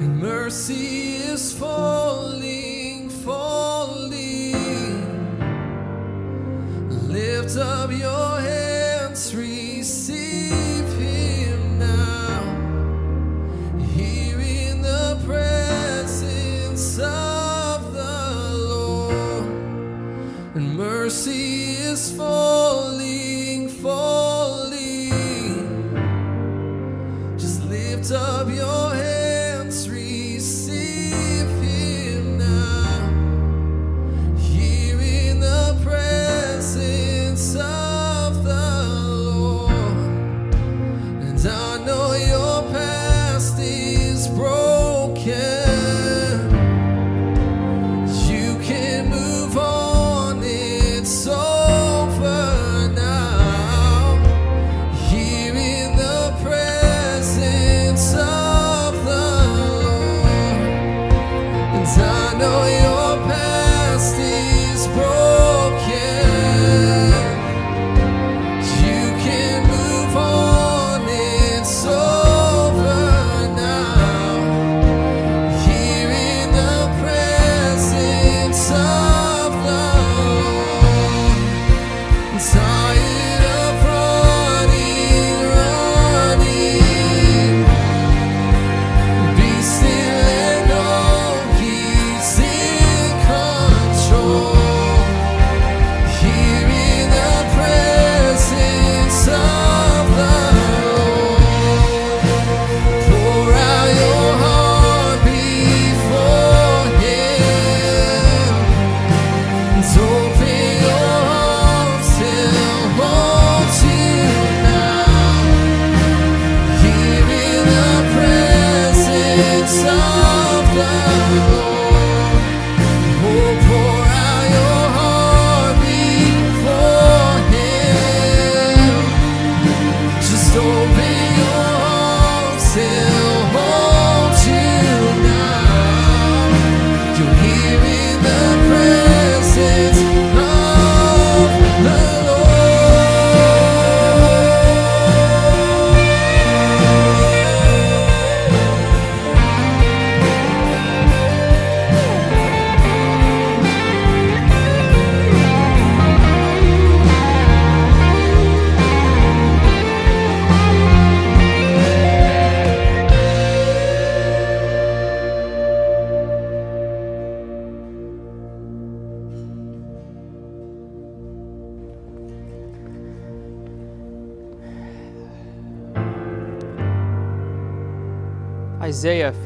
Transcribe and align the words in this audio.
And 0.00 0.18
mercy 0.18 1.16
is 1.16 1.52
falling, 1.52 3.10
falling. 3.10 4.56
Lift 7.06 7.58
up 7.58 7.90
your 7.92 8.29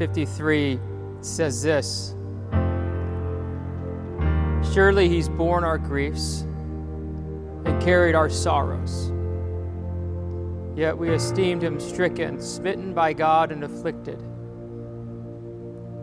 53 0.05 0.79
says 1.23 1.63
this 1.63 2.15
Surely 4.75 5.09
he's 5.09 5.31
borne 5.31 5.65
our 5.65 5.79
griefs 5.79 6.43
and 7.65 7.83
carried 7.83 8.15
our 8.15 8.29
sorrows. 8.29 9.11
Yet 10.77 10.99
we 10.99 11.09
esteemed 11.09 11.63
him 11.63 11.81
stricken, 11.81 12.39
smitten 12.39 12.93
by 12.93 13.15
God, 13.15 13.51
and 13.51 13.65
afflicted. 13.65 14.23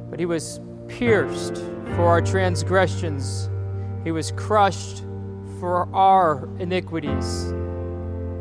But 0.09 0.17
he 0.17 0.25
was 0.25 0.59
pierced 0.87 1.57
for 1.95 2.07
our 2.07 2.23
transgressions, 2.23 3.51
he 4.03 4.11
was 4.11 4.31
crushed 4.31 5.03
for 5.59 5.87
our 5.95 6.49
iniquities. 6.57 7.51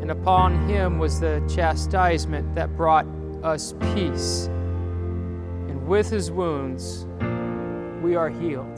And 0.01 0.09
upon 0.09 0.67
him 0.67 0.97
was 0.97 1.19
the 1.19 1.39
chastisement 1.53 2.55
that 2.55 2.75
brought 2.75 3.05
us 3.43 3.75
peace. 3.93 4.49
With 5.91 6.09
his 6.09 6.31
wounds, 6.31 7.05
we 8.01 8.15
are 8.15 8.29
healed. 8.29 8.77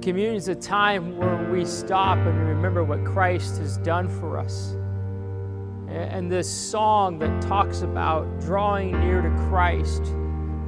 Communion 0.00 0.36
is 0.36 0.46
a 0.46 0.54
time 0.54 1.16
where 1.16 1.50
we 1.50 1.64
stop 1.64 2.16
and 2.18 2.48
remember 2.50 2.84
what 2.84 3.04
Christ 3.04 3.58
has 3.58 3.78
done 3.78 4.08
for 4.08 4.38
us. 4.38 4.76
And 5.88 6.30
this 6.30 6.48
song 6.48 7.18
that 7.18 7.42
talks 7.42 7.82
about 7.82 8.40
drawing 8.40 8.92
near 9.00 9.22
to 9.22 9.48
Christ 9.48 10.04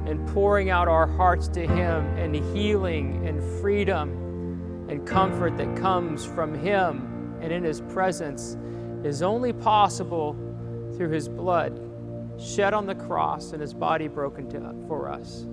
and 0.05 0.27
pouring 0.33 0.69
out 0.69 0.89
our 0.89 1.07
hearts 1.07 1.47
to 1.47 1.61
Him 1.61 2.05
and 2.17 2.35
healing 2.35 3.25
and 3.25 3.41
freedom 3.61 4.85
and 4.89 5.07
comfort 5.07 5.55
that 5.59 5.77
comes 5.77 6.25
from 6.25 6.53
Him 6.53 7.37
and 7.39 7.53
in 7.53 7.63
His 7.63 7.79
presence 7.79 8.57
is 9.05 9.21
only 9.21 9.53
possible 9.53 10.35
through 10.97 11.11
His 11.11 11.29
blood 11.29 11.82
shed 12.39 12.73
on 12.73 12.85
the 12.85 12.95
cross 12.95 13.51
and 13.53 13.61
His 13.61 13.73
body 13.73 14.07
broken 14.07 14.49
to, 14.49 14.75
for 14.87 15.09
us. 15.09 15.45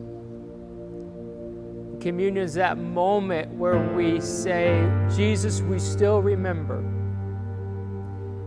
Communion 2.01 2.45
is 2.45 2.55
that 2.55 2.79
moment 2.79 3.53
where 3.55 3.95
we 3.95 4.21
say, 4.21 4.89
Jesus, 5.15 5.61
we 5.61 5.79
still 5.79 6.23
remember. 6.23 6.79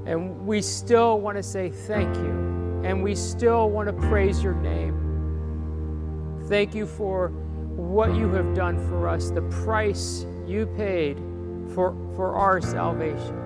And 0.06 0.46
we 0.46 0.62
still 0.62 1.20
want 1.22 1.38
to 1.38 1.44
say 1.44 1.70
thank 1.70 2.16
you. 2.16 2.82
And 2.84 3.04
we 3.04 3.16
still 3.16 3.70
want 3.70 3.88
to 3.88 3.94
praise 4.08 4.44
your 4.44 4.56
name. 4.56 5.00
Thank 6.48 6.74
you 6.74 6.86
for 6.86 7.30
what 7.30 8.16
you 8.16 8.28
have 8.34 8.54
done 8.54 8.78
for 8.90 9.08
us, 9.08 9.30
the 9.30 9.44
price 9.64 10.26
you 10.46 10.66
paid 10.76 11.18
for, 11.74 11.96
for 12.16 12.36
our 12.36 12.60
salvation. 12.60 13.43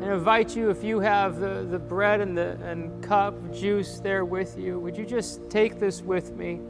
And 0.00 0.12
invite 0.12 0.54
you, 0.54 0.70
if 0.70 0.84
you 0.84 1.00
have 1.00 1.38
the, 1.40 1.66
the 1.70 1.78
bread 1.78 2.20
and 2.20 2.36
the 2.36 2.58
and 2.62 3.02
cup, 3.02 3.34
juice 3.52 4.00
there 4.00 4.24
with 4.24 4.58
you, 4.58 4.78
would 4.78 4.96
you 4.96 5.06
just 5.06 5.48
take 5.48 5.78
this 5.78 6.02
with 6.02 6.36
me? 6.36 6.60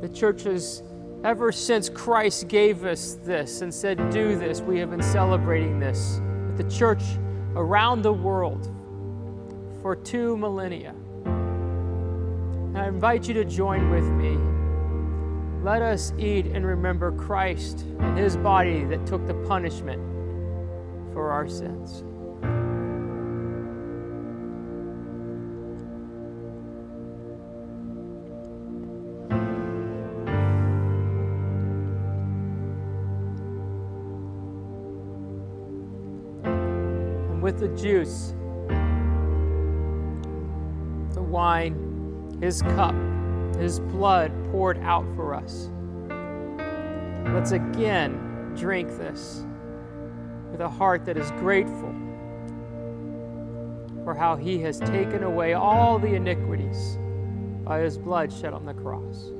The 0.00 0.08
church 0.08 0.42
has, 0.44 0.82
ever 1.24 1.52
since 1.52 1.88
Christ 1.88 2.48
gave 2.48 2.84
us 2.84 3.18
this 3.22 3.60
and 3.60 3.72
said, 3.72 4.10
Do 4.10 4.36
this, 4.38 4.60
we 4.60 4.78
have 4.78 4.90
been 4.90 5.02
celebrating 5.02 5.78
this 5.78 6.20
with 6.46 6.56
the 6.56 6.68
church 6.74 7.02
around 7.54 8.02
the 8.02 8.12
world 8.12 8.74
for 9.82 9.94
two 9.94 10.36
millennia. 10.36 10.94
And 11.24 12.78
I 12.78 12.88
invite 12.88 13.28
you 13.28 13.34
to 13.34 13.44
join 13.44 13.90
with 13.90 14.04
me. 14.04 14.36
Let 15.62 15.82
us 15.82 16.12
eat 16.18 16.46
and 16.46 16.64
remember 16.64 17.12
Christ 17.12 17.84
and 17.98 18.18
his 18.18 18.36
body 18.36 18.84
that 18.84 19.06
took 19.06 19.26
the 19.26 19.34
punishment 19.34 20.17
for 21.18 21.32
our 21.32 21.48
sins. 21.48 22.04
And 36.44 37.42
with 37.42 37.58
the 37.58 37.66
juice, 37.70 38.36
the 41.14 41.20
wine, 41.20 42.38
his 42.40 42.62
cup, 42.62 42.94
his 43.56 43.80
blood 43.80 44.30
poured 44.52 44.78
out 44.84 45.04
for 45.16 45.34
us. 45.34 45.68
Let's 47.34 47.50
again 47.50 48.54
drink 48.54 48.90
this 48.90 49.44
with 50.50 50.60
a 50.60 50.68
heart 50.68 51.04
that 51.04 51.16
is 51.16 51.30
grateful 51.32 51.94
for 54.04 54.14
how 54.14 54.36
he 54.36 54.58
has 54.60 54.78
taken 54.80 55.22
away 55.22 55.52
all 55.52 55.98
the 55.98 56.14
iniquities 56.14 56.98
by 57.64 57.80
his 57.80 57.98
blood 57.98 58.32
shed 58.32 58.54
on 58.54 58.64
the 58.64 58.72
cross. 58.72 59.32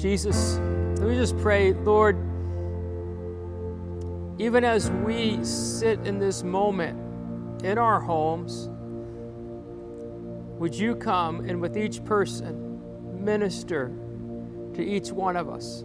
Jesus, 0.00 0.58
let 0.98 1.08
me 1.08 1.16
just 1.16 1.36
pray, 1.38 1.72
Lord, 1.72 2.16
even 4.38 4.62
as 4.62 4.90
we 4.90 5.42
sit 5.42 5.98
in 6.06 6.18
this 6.18 6.42
moment 6.42 7.64
in 7.64 7.78
our 7.78 8.00
homes, 8.00 8.68
would 10.64 10.74
you 10.74 10.96
come 10.96 11.40
and 11.40 11.60
with 11.60 11.76
each 11.76 12.02
person 12.06 12.80
minister 13.22 13.92
to 14.72 14.82
each 14.82 15.12
one 15.12 15.36
of 15.36 15.50
us? 15.50 15.84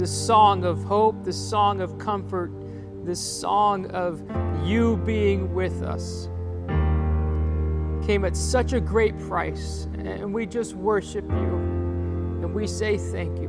This 0.00 0.10
song 0.10 0.64
of 0.64 0.82
hope, 0.84 1.22
this 1.24 1.36
song 1.36 1.82
of 1.82 1.98
comfort, 1.98 2.50
this 3.04 3.20
song 3.20 3.90
of 3.90 4.22
you 4.64 4.96
being 5.04 5.52
with 5.52 5.82
us 5.82 6.30
came 8.06 8.24
at 8.24 8.34
such 8.34 8.72
a 8.72 8.80
great 8.80 9.18
price. 9.28 9.88
And 9.98 10.32
we 10.32 10.46
just 10.46 10.72
worship 10.72 11.28
you 11.28 11.54
and 12.40 12.54
we 12.54 12.66
say 12.66 12.96
thank 12.96 13.38
you. 13.38 13.47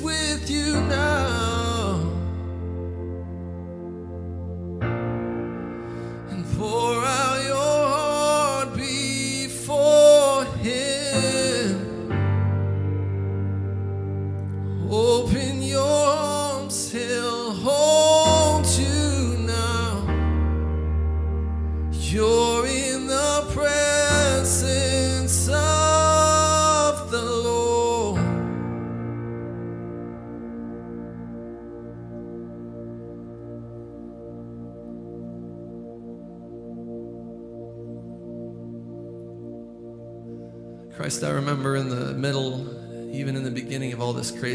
With 0.00 0.50
you 0.50 0.72
now. 0.88 1.15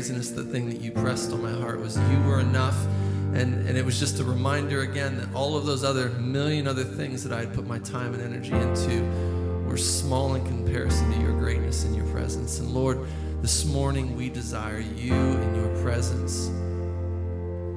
Craziness, 0.02 0.32
the 0.32 0.44
thing 0.44 0.68
that 0.68 0.82
you 0.82 0.92
pressed 0.92 1.32
on 1.32 1.44
my 1.44 1.52
heart 1.52 1.80
was 1.80 1.96
you 1.96 2.20
were 2.24 2.40
enough. 2.40 2.76
And, 3.36 3.68
and 3.68 3.78
it 3.78 3.86
was 3.86 4.00
just 4.00 4.20
a 4.20 4.24
reminder 4.24 4.82
again 4.82 5.16
that 5.20 5.32
all 5.36 5.56
of 5.56 5.68
those 5.68 5.84
other 5.84 6.10
million 6.10 6.68
other 6.68 6.84
things 6.84 7.24
that 7.24 7.32
I 7.32 7.42
had 7.42 7.54
put 7.54 7.68
my 7.68 7.78
time 7.78 8.16
and 8.16 8.24
energy 8.24 8.52
into 8.52 9.04
were 9.70 9.78
small 9.78 10.34
in 10.34 10.44
comparison 10.44 11.12
to 11.12 11.20
your 11.20 11.38
greatness 11.38 11.86
and 11.86 11.96
your 11.96 12.08
presence. 12.08 12.58
And 12.58 12.72
Lord, 12.72 13.06
this 13.44 13.64
morning 13.64 14.16
we 14.16 14.28
desire 14.32 14.80
you 14.80 15.14
and 15.14 15.56
your 15.56 15.84
presence 15.84 16.50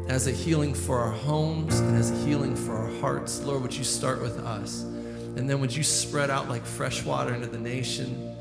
as 0.09 0.27
a 0.27 0.33
healing 0.33 0.73
for 0.73 1.01
our 1.01 1.13
homes 1.13 1.79
and 1.81 1.95
as 1.95 2.11
a 2.11 2.17
healing 2.25 2.57
for 2.57 2.75
our 2.75 3.01
hearts. 3.03 3.43
Lord, 3.43 3.61
would 3.61 3.77
you 3.77 3.85
start 3.85 4.23
with 4.23 4.39
us? 4.39 4.81
And 4.81 5.51
then 5.51 5.61
would 5.61 5.77
you 5.77 5.83
spread 5.83 6.31
out 6.31 6.49
like 6.49 6.65
fresh 6.65 7.05
water 7.05 7.35
into 7.35 7.49
the 7.49 7.59
nation 7.59 8.35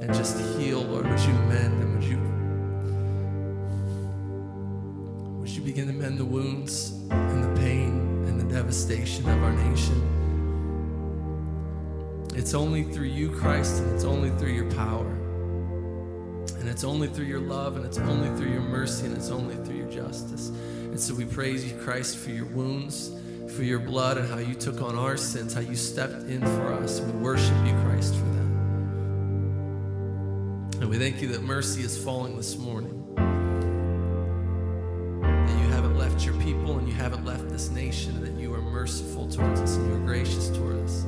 and 0.00 0.14
just 0.14 0.38
heal, 0.56 0.82
Lord? 0.82 1.10
Would 1.10 1.20
you 1.20 1.32
mend 1.32 1.82
and 1.82 1.94
would 1.96 2.04
you 2.04 2.33
devastation 8.84 9.28
of 9.30 9.42
our 9.42 9.52
nation? 9.52 10.00
It's 12.34 12.54
only 12.54 12.82
through 12.84 13.06
you, 13.06 13.30
Christ, 13.30 13.80
and 13.82 13.94
it's 13.94 14.04
only 14.04 14.30
through 14.38 14.52
your 14.52 14.70
power. 14.72 15.08
And 16.58 16.68
it's 16.68 16.84
only 16.84 17.08
through 17.08 17.24
your 17.26 17.40
love, 17.40 17.76
and 17.76 17.86
it's 17.86 17.98
only 17.98 18.28
through 18.36 18.52
your 18.52 18.62
mercy, 18.62 19.06
and 19.06 19.16
it's 19.16 19.30
only 19.30 19.56
through 19.64 19.76
your 19.76 19.90
justice. 19.90 20.48
And 20.48 21.00
so 21.00 21.14
we 21.14 21.24
praise 21.24 21.64
you, 21.64 21.78
Christ, 21.78 22.18
for 22.18 22.30
your 22.30 22.46
wounds, 22.46 23.10
for 23.54 23.62
your 23.62 23.78
blood, 23.78 24.18
and 24.18 24.28
how 24.28 24.38
you 24.38 24.54
took 24.54 24.82
on 24.82 24.96
our 24.96 25.16
sins, 25.16 25.54
how 25.54 25.60
you 25.60 25.76
stepped 25.76 26.24
in 26.24 26.40
for 26.40 26.72
us. 26.74 27.00
We 27.00 27.12
worship 27.12 27.56
you, 27.66 27.72
Christ, 27.84 28.14
for 28.14 28.24
that. 28.24 28.48
And 30.80 30.90
we 30.90 30.98
thank 30.98 31.22
you 31.22 31.28
that 31.28 31.42
mercy 31.42 31.82
is 31.82 31.96
falling 32.02 32.36
this 32.36 32.58
morning. 32.58 33.00
Haven't 37.14 37.26
left 37.26 37.48
this 37.48 37.70
nation, 37.70 38.20
that 38.20 38.32
you 38.32 38.52
are 38.52 38.60
merciful 38.60 39.28
towards 39.28 39.60
us 39.60 39.76
and 39.76 39.86
you 39.86 39.94
are 39.94 40.04
gracious 40.04 40.48
toward 40.50 40.74
us. 40.80 41.04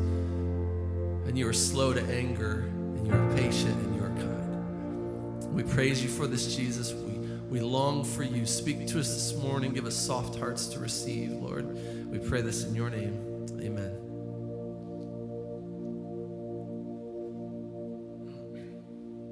And 1.26 1.36
you 1.36 1.48
are 1.48 1.52
slow 1.52 1.92
to 1.92 2.00
anger, 2.00 2.70
and 2.94 3.04
you 3.04 3.12
are 3.12 3.34
patient, 3.34 3.74
and 3.74 3.96
you 3.96 4.04
are 4.04 4.10
kind. 4.10 5.52
We 5.52 5.64
praise 5.64 6.00
you 6.00 6.08
for 6.08 6.28
this, 6.28 6.54
Jesus. 6.54 6.92
We, 6.92 7.18
we 7.50 7.60
long 7.60 8.04
for 8.04 8.22
you. 8.22 8.46
Speak 8.46 8.86
to 8.86 9.00
us 9.00 9.12
this 9.14 9.34
morning. 9.42 9.72
Give 9.72 9.84
us 9.84 9.96
soft 9.96 10.38
hearts 10.38 10.68
to 10.68 10.78
receive, 10.78 11.32
Lord. 11.32 11.74
We 12.08 12.20
pray 12.20 12.40
this 12.40 12.62
in 12.62 12.76
your 12.76 12.88
name. 12.88 13.46
Amen. 13.60 13.90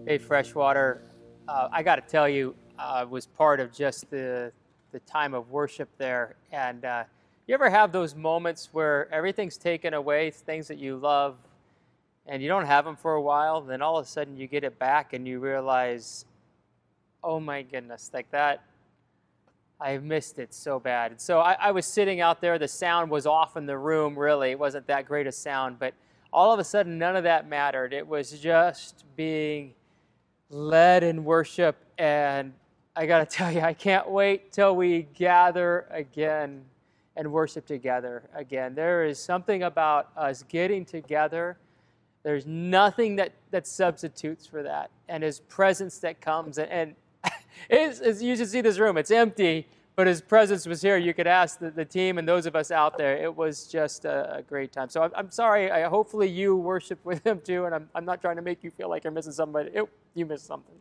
Hey, 0.09 0.19
Freshwater, 0.19 1.05
uh, 1.47 1.69
I 1.71 1.85
got 1.85 1.97
to 1.97 2.03
tell 2.03 2.29
you, 2.29 2.57
I 2.77 3.03
uh, 3.03 3.07
was 3.07 3.27
part 3.27 3.61
of 3.61 3.73
just 3.73 4.11
the, 4.11 4.51
the 4.95 5.01
time 5.01 5.35
of 5.35 5.51
worship 5.51 5.89
there. 5.99 6.37
And 6.53 6.85
uh, 6.85 7.03
you 7.49 7.55
ever 7.55 7.69
have 7.69 7.91
those 7.91 8.15
moments 8.15 8.69
where 8.71 9.13
everything's 9.13 9.57
taken 9.57 9.93
away, 9.93 10.31
things 10.31 10.69
that 10.69 10.79
you 10.79 10.97
love, 10.97 11.35
and 12.27 12.41
you 12.41 12.49
don't 12.49 12.65
have 12.65 12.85
them 12.85 12.95
for 12.95 13.15
a 13.15 13.21
while, 13.21 13.61
then 13.61 13.83
all 13.83 13.99
of 13.99 14.07
a 14.07 14.09
sudden 14.09 14.37
you 14.37 14.47
get 14.47 14.63
it 14.63 14.79
back 14.79 15.13
and 15.13 15.27
you 15.27 15.41
realize, 15.41 16.27
oh 17.25 17.41
my 17.41 17.63
goodness, 17.63 18.13
like 18.15 18.31
that, 18.31 18.63
I 19.81 19.99
missed 19.99 20.39
it 20.39 20.55
so 20.55 20.79
bad. 20.79 21.11
And 21.11 21.21
so 21.21 21.41
I, 21.41 21.57
I 21.61 21.73
was 21.73 21.87
sitting 21.87 22.21
out 22.21 22.41
there, 22.41 22.57
the 22.57 22.69
sound 22.69 23.11
was 23.11 23.27
off 23.27 23.57
in 23.57 23.67
the 23.67 23.77
room, 23.77 24.17
really. 24.17 24.53
It 24.53 24.59
wasn't 24.61 24.87
that 24.87 25.07
great 25.07 25.27
a 25.27 25.33
sound, 25.33 25.81
but 25.81 25.93
all 26.33 26.53
of 26.53 26.61
a 26.61 26.65
sudden 26.65 26.99
none 26.99 27.17
of 27.17 27.25
that 27.25 27.49
mattered. 27.49 27.93
It 27.93 28.07
was 28.07 28.31
just 28.31 29.05
being 29.17 29.75
led 30.51 31.03
in 31.03 31.25
worship. 31.25 31.77
And 31.99 32.53
I 32.97 33.07
got 33.07 33.29
to 33.29 33.37
tell 33.37 33.51
you, 33.51 33.61
I 33.61 33.75
can't 33.75 34.09
wait 34.09 34.53
till 34.53 34.77
we 34.77 35.03
gather 35.15 35.87
again 35.91 36.65
and 37.17 37.31
worship 37.33 37.67
together 37.67 38.29
again. 38.35 38.75
There 38.75 39.05
is 39.05 39.19
something 39.19 39.63
about 39.63 40.11
us 40.17 40.43
getting 40.49 40.85
together. 40.85 41.57
There's 42.23 42.47
nothing 42.47 43.17
that, 43.17 43.33
that 43.51 43.67
substitutes 43.67 44.47
for 44.47 44.63
that. 44.63 44.91
And 45.09 45.23
his 45.23 45.41
presence 45.41 45.99
that 45.99 46.21
comes. 46.21 46.59
And, 46.59 46.71
and 46.71 46.95
it's, 47.71 48.01
it's, 48.01 48.23
you 48.23 48.37
should 48.37 48.49
see 48.49 48.63
this 48.63 48.79
room. 48.79 48.97
It's 48.97 49.13
empty, 49.13 49.69
but 49.95 50.09
his 50.09 50.21
presence 50.21 50.67
was 50.67 50.83
here. 50.83 50.97
You 50.97 51.15
could 51.15 51.29
ask 51.29 51.61
the, 51.61 51.71
the 51.71 51.85
team 51.85 52.19
and 52.19 52.27
those 52.27 52.47
of 52.47 52.57
us 52.57 52.73
out 52.73 52.99
there. 52.99 53.17
It 53.17 53.35
was 53.35 53.69
just 53.69 54.07
a, 54.07 54.39
a 54.39 54.43
great 54.43 54.73
time. 54.73 54.89
So 54.89 55.03
I'm, 55.03 55.13
I'm 55.15 55.31
sorry. 55.31 55.71
I, 55.71 55.85
hopefully 55.85 56.29
you 56.29 56.57
worship 56.57 57.05
with 57.05 57.25
him 57.25 57.41
too. 57.45 57.67
And 57.67 57.75
I'm, 57.75 57.89
I'm 57.95 58.05
not 58.05 58.21
trying 58.21 58.37
to 58.37 58.43
make 58.43 58.65
you 58.65 58.71
feel 58.73 58.89
like 58.89 59.05
you're 59.05 59.13
missing 59.13 59.33
somebody. 59.33 59.71
It, 59.73 59.89
you 60.15 60.27
missed 60.27 60.47
something. 60.47 60.75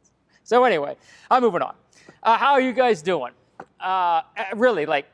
So 0.43 0.65
anyway, 0.65 0.97
I'm 1.31 1.41
moving 1.41 1.61
on. 1.61 1.73
Uh, 2.21 2.37
how 2.37 2.51
are 2.51 2.61
you 2.61 2.73
guys 2.73 3.01
doing? 3.01 3.31
Uh, 3.79 4.21
really, 4.55 4.85
like, 4.85 5.05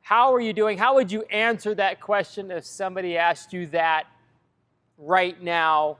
how 0.00 0.34
are 0.34 0.40
you 0.40 0.54
doing? 0.54 0.78
How 0.78 0.94
would 0.94 1.12
you 1.12 1.22
answer 1.24 1.74
that 1.74 2.00
question 2.00 2.50
if 2.50 2.64
somebody 2.64 3.18
asked 3.18 3.52
you 3.52 3.66
that 3.68 4.06
right 4.96 5.40
now 5.42 5.98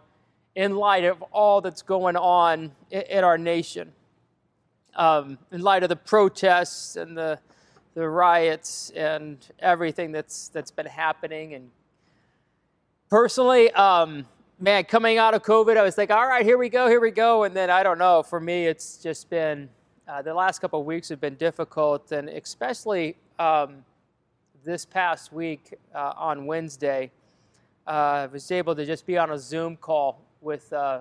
in 0.55 0.77
light 0.77 1.05
of 1.05 1.23
all 1.31 1.61
that's 1.61 1.83
going 1.83 2.17
on 2.17 2.73
in, 2.91 3.03
in 3.03 3.25
our 3.25 3.37
nation? 3.37 3.93
Um, 4.97 5.39
in 5.53 5.61
light 5.61 5.83
of 5.83 5.89
the 5.91 5.97
protests 5.97 6.97
and 6.97 7.17
the, 7.19 7.39
the 7.95 8.09
riots 8.09 8.91
and 8.91 9.47
everything 9.59 10.13
that's, 10.13 10.49
that's 10.49 10.71
been 10.71 10.87
happening. 10.87 11.53
And 11.55 11.71
personally, 13.11 13.71
um, 13.73 14.27
man, 14.59 14.85
coming 14.85 15.19
out 15.19 15.35
of 15.35 15.43
COVID, 15.43 15.77
I 15.77 15.83
was 15.83 15.99
like, 15.99 16.11
all 16.11 16.27
right, 16.27 16.45
here 16.45 16.59
we 16.59 16.69
go, 16.69 16.89
here 16.89 17.01
we 17.01 17.11
go. 17.11 17.45
And 17.45 17.55
then 17.55 17.71
I 17.71 17.83
don't 17.83 17.99
know, 17.99 18.23
for 18.23 18.41
me, 18.41 18.67
it's 18.67 18.99
just 18.99 19.29
been, 19.29 19.69
uh, 20.07 20.23
the 20.23 20.35
last 20.35 20.61
couple 20.61 20.81
of 20.81 20.87
weeks 20.87 21.09
have 21.09 21.21
been 21.21 21.35
difficult. 21.35 22.13
And 22.13 22.29
especially 22.29 23.17
um, 23.39 23.85
this 24.65 24.85
past 24.85 25.33
week 25.33 25.75
uh, 25.95 26.13
on 26.17 26.47
Wednesday, 26.47 27.11
uh, 27.87 27.91
I 27.91 28.27
was 28.27 28.51
able 28.51 28.75
to 28.77 28.87
just 28.87 29.07
be 29.07 29.19
on 29.19 29.31
a 29.31 29.39
Zoom 29.39 29.77
call 29.77 30.21
with 30.41 30.73
uh, 30.73 31.01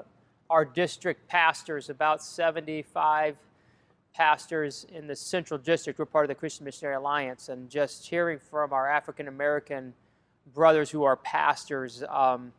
our 0.49 0.65
district 0.65 1.27
pastors, 1.27 1.89
about 1.89 2.23
75 2.23 3.37
pastors 4.13 4.85
in 4.91 5.07
the 5.07 5.15
Central 5.15 5.57
District. 5.57 5.97
We're 5.97 6.05
part 6.05 6.25
of 6.25 6.29
the 6.29 6.35
Christian 6.35 6.65
Missionary 6.65 6.95
Alliance, 6.95 7.49
and 7.49 7.69
just 7.69 8.07
hearing 8.07 8.39
from 8.39 8.73
our 8.73 8.89
African 8.89 9.27
American 9.27 9.93
brothers 10.53 10.89
who 10.89 11.03
are 11.03 11.15
pastors, 11.15 12.03
um, 12.09 12.51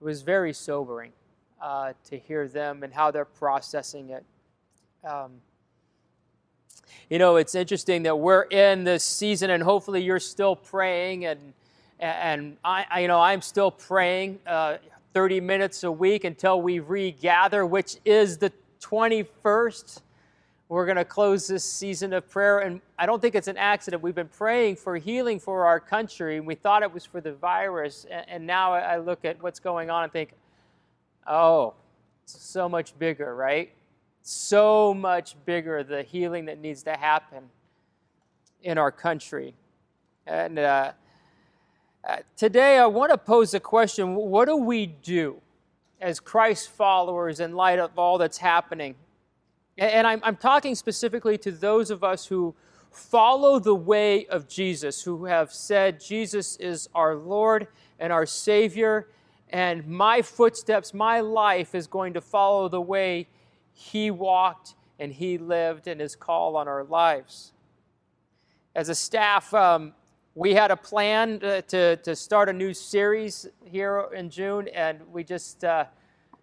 it 0.00 0.04
was 0.04 0.22
very 0.22 0.52
sobering 0.52 1.12
uh, 1.60 1.92
to 2.04 2.18
hear 2.18 2.48
them 2.48 2.82
and 2.82 2.92
how 2.92 3.10
they're 3.10 3.24
processing 3.24 4.10
it. 4.10 4.24
Um, 5.04 5.32
you 7.08 7.18
know, 7.18 7.36
it's 7.36 7.54
interesting 7.54 8.02
that 8.04 8.18
we're 8.18 8.42
in 8.42 8.84
this 8.84 9.04
season, 9.04 9.50
and 9.50 9.62
hopefully 9.62 10.02
you're 10.02 10.20
still 10.20 10.56
praying, 10.56 11.26
and 11.26 11.52
and 11.98 12.56
I, 12.64 12.84
I 12.90 13.00
you 13.00 13.08
know, 13.08 13.20
I'm 13.20 13.40
still 13.40 13.70
praying 13.70 14.38
uh, 14.46 14.76
30 15.14 15.40
minutes 15.40 15.82
a 15.84 15.90
week 15.90 16.24
until 16.24 16.60
we 16.60 16.78
regather, 16.78 17.64
which 17.64 17.96
is 18.04 18.38
the 18.38 18.52
21st 18.80 20.02
we're 20.68 20.84
going 20.84 20.96
to 20.96 21.04
close 21.04 21.46
this 21.46 21.64
season 21.64 22.12
of 22.12 22.28
prayer. 22.28 22.58
And 22.60 22.80
I 22.98 23.06
don't 23.06 23.22
think 23.22 23.34
it's 23.34 23.48
an 23.48 23.56
accident. 23.56 24.02
We've 24.02 24.14
been 24.14 24.28
praying 24.28 24.76
for 24.76 24.96
healing 24.96 25.38
for 25.38 25.64
our 25.64 25.78
country, 25.78 26.36
and 26.38 26.46
we 26.46 26.56
thought 26.56 26.82
it 26.82 26.92
was 26.92 27.04
for 27.04 27.20
the 27.20 27.32
virus. 27.32 28.04
And 28.10 28.46
now 28.46 28.72
I 28.72 28.98
look 28.98 29.24
at 29.24 29.40
what's 29.42 29.60
going 29.60 29.90
on 29.90 30.04
and 30.04 30.12
think, 30.12 30.32
oh, 31.26 31.74
so 32.24 32.68
much 32.68 32.98
bigger, 32.98 33.34
right? 33.34 33.72
So 34.22 34.92
much 34.92 35.36
bigger, 35.44 35.84
the 35.84 36.02
healing 36.02 36.46
that 36.46 36.58
needs 36.58 36.82
to 36.84 36.94
happen 36.94 37.44
in 38.62 38.76
our 38.78 38.90
country. 38.90 39.54
And 40.26 40.58
uh, 40.58 40.92
uh 42.02 42.16
today 42.36 42.78
I 42.78 42.86
want 42.86 43.12
to 43.12 43.18
pose 43.18 43.54
a 43.54 43.60
question 43.60 44.16
what 44.16 44.46
do 44.46 44.56
we 44.56 44.86
do 44.86 45.40
as 46.00 46.18
Christ 46.18 46.70
followers 46.70 47.38
in 47.38 47.54
light 47.54 47.78
of 47.78 47.96
all 47.96 48.18
that's 48.18 48.38
happening? 48.38 48.96
And 49.78 50.06
I'm, 50.06 50.20
I'm 50.22 50.36
talking 50.36 50.74
specifically 50.74 51.36
to 51.38 51.52
those 51.52 51.90
of 51.90 52.02
us 52.02 52.26
who 52.26 52.54
follow 52.90 53.58
the 53.58 53.74
way 53.74 54.26
of 54.26 54.48
Jesus, 54.48 55.02
who 55.02 55.26
have 55.26 55.52
said, 55.52 56.00
Jesus 56.00 56.56
is 56.56 56.88
our 56.94 57.14
Lord 57.14 57.68
and 57.98 58.12
our 58.12 58.24
Savior, 58.24 59.08
and 59.50 59.86
my 59.86 60.22
footsteps, 60.22 60.94
my 60.94 61.20
life 61.20 61.74
is 61.74 61.86
going 61.86 62.14
to 62.14 62.20
follow 62.20 62.68
the 62.68 62.80
way 62.80 63.28
He 63.72 64.10
walked 64.10 64.74
and 64.98 65.12
He 65.12 65.36
lived 65.36 65.86
and 65.86 66.00
His 66.00 66.16
call 66.16 66.56
on 66.56 66.68
our 66.68 66.84
lives. 66.84 67.52
As 68.74 68.88
a 68.88 68.94
staff, 68.94 69.52
um, 69.52 69.92
we 70.34 70.54
had 70.54 70.70
a 70.70 70.76
plan 70.76 71.38
to, 71.40 71.96
to, 71.96 72.16
start 72.16 72.48
a 72.48 72.52
new 72.52 72.74
series 72.74 73.46
here 73.64 74.08
in 74.14 74.28
June, 74.28 74.68
and 74.68 75.00
we 75.10 75.24
just 75.24 75.64
uh, 75.64 75.84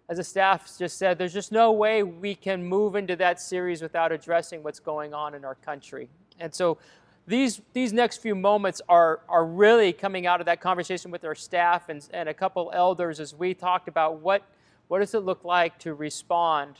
as 0.08 0.18
the 0.18 0.24
staff 0.24 0.70
just 0.78 0.98
said, 0.98 1.18
there's 1.18 1.32
just 1.32 1.50
no 1.50 1.72
way 1.72 2.02
we 2.02 2.34
can 2.34 2.62
move 2.64 2.94
into 2.94 3.16
that 3.16 3.40
series 3.40 3.80
without 3.80 4.12
addressing 4.12 4.62
what's 4.62 4.80
going 4.80 5.14
on 5.14 5.34
in 5.34 5.44
our 5.44 5.54
country. 5.54 6.08
And 6.38 6.54
so 6.54 6.78
these, 7.26 7.62
these 7.72 7.92
next 7.92 8.18
few 8.18 8.34
moments 8.34 8.82
are, 8.88 9.20
are 9.28 9.46
really 9.46 9.92
coming 9.94 10.26
out 10.26 10.40
of 10.40 10.46
that 10.46 10.60
conversation 10.60 11.10
with 11.10 11.24
our 11.24 11.34
staff 11.34 11.88
and, 11.88 12.06
and 12.12 12.28
a 12.28 12.34
couple 12.34 12.70
elders 12.74 13.18
as 13.18 13.34
we 13.34 13.54
talked 13.54 13.88
about 13.88 14.20
what, 14.20 14.42
what 14.88 14.98
does 14.98 15.14
it 15.14 15.20
look 15.20 15.42
like 15.42 15.78
to 15.78 15.94
respond 15.94 16.76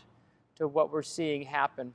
to 0.56 0.68
what 0.68 0.92
we're 0.92 1.02
seeing 1.02 1.42
happen. 1.42 1.92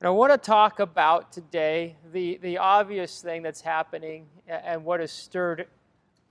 And 0.00 0.08
I 0.08 0.10
want 0.10 0.32
to 0.32 0.38
talk 0.38 0.80
about 0.80 1.32
today 1.32 1.96
the, 2.12 2.38
the 2.42 2.58
obvious 2.58 3.20
thing 3.20 3.42
that's 3.42 3.60
happening 3.60 4.26
and 4.48 4.84
what 4.84 5.00
has 5.00 5.12
stirred 5.12 5.66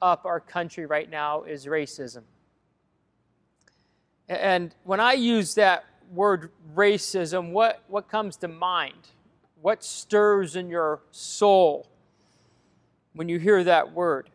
up 0.01 0.25
our 0.25 0.39
country 0.39 0.85
right 0.85 1.09
now 1.09 1.43
is 1.43 1.65
racism. 1.65 2.23
And 4.41 4.73
when 4.83 4.99
I 4.99 5.13
use 5.13 5.55
that 5.55 5.85
word 6.11 6.51
racism, 6.75 7.51
what, 7.51 7.83
what 7.87 8.07
comes 8.07 8.37
to 8.37 8.47
mind? 8.47 9.09
What 9.61 9.83
stirs 9.83 10.55
in 10.55 10.69
your 10.69 11.01
soul 11.11 11.87
when 13.13 13.29
you 13.29 13.39
hear 13.39 13.63
that 13.63 13.93
word? 13.93 14.29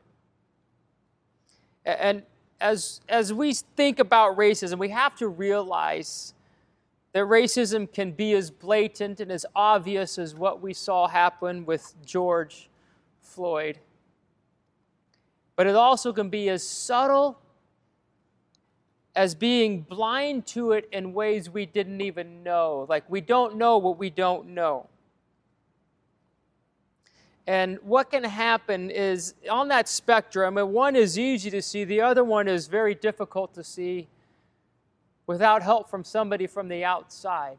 And 1.84 2.22
as, 2.60 3.00
as 3.08 3.32
we 3.32 3.54
think 3.54 3.98
about 3.98 4.36
racism, 4.36 4.78
we 4.78 4.88
have 4.90 5.14
to 5.16 5.28
realize 5.28 6.34
that 7.12 7.24
racism 7.24 7.90
can 7.90 8.12
be 8.12 8.34
as 8.34 8.50
blatant 8.50 9.20
and 9.20 9.30
as 9.30 9.46
obvious 9.54 10.18
as 10.18 10.34
what 10.34 10.60
we 10.60 10.74
saw 10.74 11.08
happen 11.08 11.64
with 11.64 11.94
George 12.04 12.68
Floyd. 13.22 13.78
But 15.56 15.66
it 15.66 15.74
also 15.74 16.12
can 16.12 16.28
be 16.28 16.48
as 16.50 16.62
subtle 16.62 17.38
as 19.18 19.34
being 19.34 19.80
blind 19.80 20.46
to 20.46 20.70
it 20.70 20.88
in 20.92 21.12
ways 21.12 21.50
we 21.50 21.66
didn't 21.66 22.00
even 22.00 22.44
know. 22.44 22.86
Like 22.88 23.02
we 23.10 23.20
don't 23.20 23.56
know 23.56 23.76
what 23.76 23.98
we 23.98 24.10
don't 24.10 24.50
know. 24.50 24.86
And 27.44 27.80
what 27.82 28.12
can 28.12 28.22
happen 28.22 28.90
is 28.90 29.34
on 29.50 29.66
that 29.68 29.88
spectrum, 29.88 30.56
and 30.56 30.72
one 30.72 30.94
is 30.94 31.18
easy 31.18 31.50
to 31.50 31.60
see, 31.60 31.82
the 31.82 32.00
other 32.00 32.22
one 32.22 32.46
is 32.46 32.68
very 32.68 32.94
difficult 32.94 33.54
to 33.54 33.64
see 33.64 34.06
without 35.26 35.64
help 35.64 35.90
from 35.90 36.04
somebody 36.04 36.46
from 36.46 36.68
the 36.68 36.84
outside. 36.84 37.58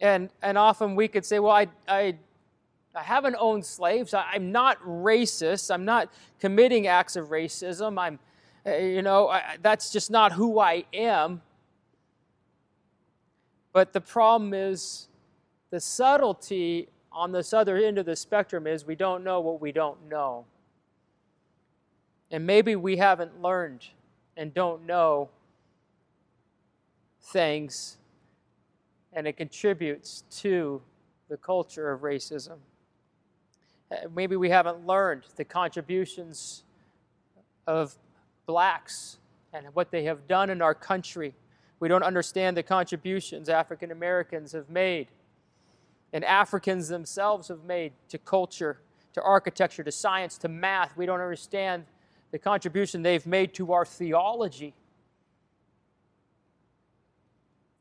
And, 0.00 0.30
and 0.40 0.56
often 0.56 0.96
we 0.96 1.06
could 1.06 1.26
say, 1.26 1.38
well, 1.38 1.52
I, 1.52 1.66
I, 1.86 2.16
I 2.94 3.02
haven't 3.02 3.36
owned 3.38 3.66
slaves. 3.66 4.14
I, 4.14 4.36
am 4.36 4.52
not 4.52 4.82
racist. 4.82 5.70
I'm 5.70 5.84
not 5.84 6.08
committing 6.40 6.86
acts 6.86 7.14
of 7.14 7.28
racism. 7.28 8.00
I'm, 8.00 8.18
you 8.66 9.02
know, 9.02 9.28
I, 9.28 9.56
that's 9.60 9.90
just 9.90 10.10
not 10.10 10.32
who 10.32 10.58
I 10.58 10.84
am. 10.92 11.42
But 13.72 13.92
the 13.92 14.00
problem 14.00 14.52
is 14.54 15.08
the 15.70 15.80
subtlety 15.80 16.88
on 17.10 17.32
this 17.32 17.52
other 17.52 17.76
end 17.76 17.98
of 17.98 18.06
the 18.06 18.16
spectrum 18.16 18.66
is 18.66 18.86
we 18.86 18.94
don't 18.94 19.24
know 19.24 19.40
what 19.40 19.60
we 19.60 19.72
don't 19.72 20.08
know. 20.08 20.44
And 22.30 22.46
maybe 22.46 22.76
we 22.76 22.96
haven't 22.96 23.40
learned 23.40 23.86
and 24.36 24.54
don't 24.54 24.86
know 24.86 25.28
things, 27.20 27.98
and 29.12 29.26
it 29.26 29.36
contributes 29.36 30.24
to 30.30 30.80
the 31.28 31.36
culture 31.36 31.92
of 31.92 32.00
racism. 32.00 32.56
Uh, 33.90 34.08
maybe 34.14 34.36
we 34.36 34.48
haven't 34.48 34.86
learned 34.86 35.22
the 35.36 35.44
contributions 35.44 36.64
of 37.66 37.94
blacks 38.46 39.18
and 39.52 39.66
what 39.74 39.90
they 39.90 40.04
have 40.04 40.26
done 40.26 40.50
in 40.50 40.62
our 40.62 40.74
country. 40.74 41.34
We 41.80 41.88
don't 41.88 42.02
understand 42.02 42.56
the 42.56 42.62
contributions 42.62 43.48
African 43.48 43.90
Americans 43.90 44.52
have 44.52 44.70
made 44.70 45.08
and 46.12 46.24
Africans 46.24 46.88
themselves 46.88 47.48
have 47.48 47.64
made 47.64 47.92
to 48.10 48.18
culture, 48.18 48.78
to 49.14 49.22
architecture, 49.22 49.82
to 49.82 49.92
science, 49.92 50.36
to 50.38 50.48
math. 50.48 50.96
We 50.96 51.06
don't 51.06 51.20
understand 51.20 51.84
the 52.30 52.38
contribution 52.38 53.02
they've 53.02 53.26
made 53.26 53.54
to 53.54 53.72
our 53.72 53.84
theology 53.84 54.74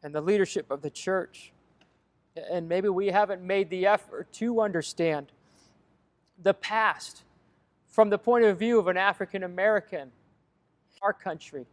and 0.03 0.15
the 0.15 0.21
leadership 0.21 0.71
of 0.71 0.81
the 0.81 0.89
church. 0.89 1.51
And 2.49 2.69
maybe 2.69 2.87
we 2.87 3.07
haven't 3.07 3.41
made 3.41 3.69
the 3.69 3.85
effort 3.85 4.31
to 4.33 4.61
understand 4.61 5.27
the 6.41 6.53
past 6.53 7.23
from 7.87 8.09
the 8.09 8.17
point 8.17 8.45
of 8.45 8.57
view 8.57 8.79
of 8.79 8.87
an 8.87 8.95
African 8.95 9.43
American, 9.43 10.11
our 11.01 11.13
country, 11.13 11.65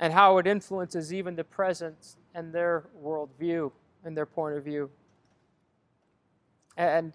and 0.00 0.12
how 0.12 0.38
it 0.38 0.46
influences 0.46 1.12
even 1.12 1.36
the 1.36 1.44
present 1.44 2.16
and 2.34 2.52
their 2.52 2.84
worldview 3.02 3.70
and 4.04 4.16
their 4.16 4.26
point 4.26 4.56
of 4.56 4.64
view. 4.64 4.90
And 6.76 7.12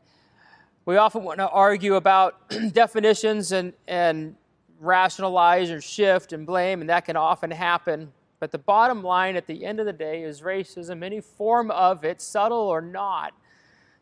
we 0.85 0.97
often 0.97 1.23
want 1.23 1.37
to 1.39 1.49
argue 1.49 1.95
about 1.95 2.49
definitions 2.73 3.51
and, 3.51 3.73
and 3.87 4.35
rationalize 4.79 5.69
or 5.69 5.79
shift 5.79 6.33
and 6.33 6.45
blame, 6.45 6.81
and 6.81 6.89
that 6.89 7.05
can 7.05 7.15
often 7.15 7.51
happen. 7.51 8.11
But 8.39 8.51
the 8.51 8.57
bottom 8.57 9.03
line 9.03 9.35
at 9.35 9.45
the 9.45 9.63
end 9.63 9.79
of 9.79 9.85
the 9.85 9.93
day 9.93 10.23
is 10.23 10.41
racism, 10.41 11.03
any 11.03 11.21
form 11.21 11.69
of 11.69 12.03
it, 12.03 12.19
subtle 12.19 12.57
or 12.57 12.81
not 12.81 13.33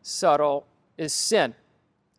subtle, 0.02 0.66
is 0.98 1.14
sin. 1.14 1.54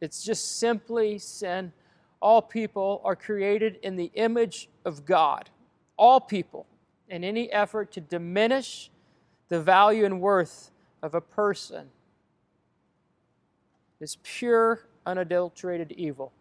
It's 0.03 0.23
just 0.23 0.59
simply 0.59 1.19
sin. 1.19 1.73
All 2.21 2.43
people 2.43 3.01
are 3.05 3.17
created 3.17 3.79
in 3.83 3.97
the 3.97 4.11
image 4.15 4.69
of 4.85 5.05
God. 5.05 5.51
All 5.97 6.21
people. 6.21 6.67
In 7.09 7.25
any 7.25 7.51
effort 7.51 7.91
to 7.93 8.01
diminish 8.01 8.91
the 9.49 9.61
value 9.61 10.05
and 10.05 10.21
worth 10.21 10.71
of 11.03 11.15
a 11.15 11.21
person 11.21 11.89
is 14.01 14.17
pure, 14.23 14.87
unadulterated 15.05 15.93
evil. 15.93 16.33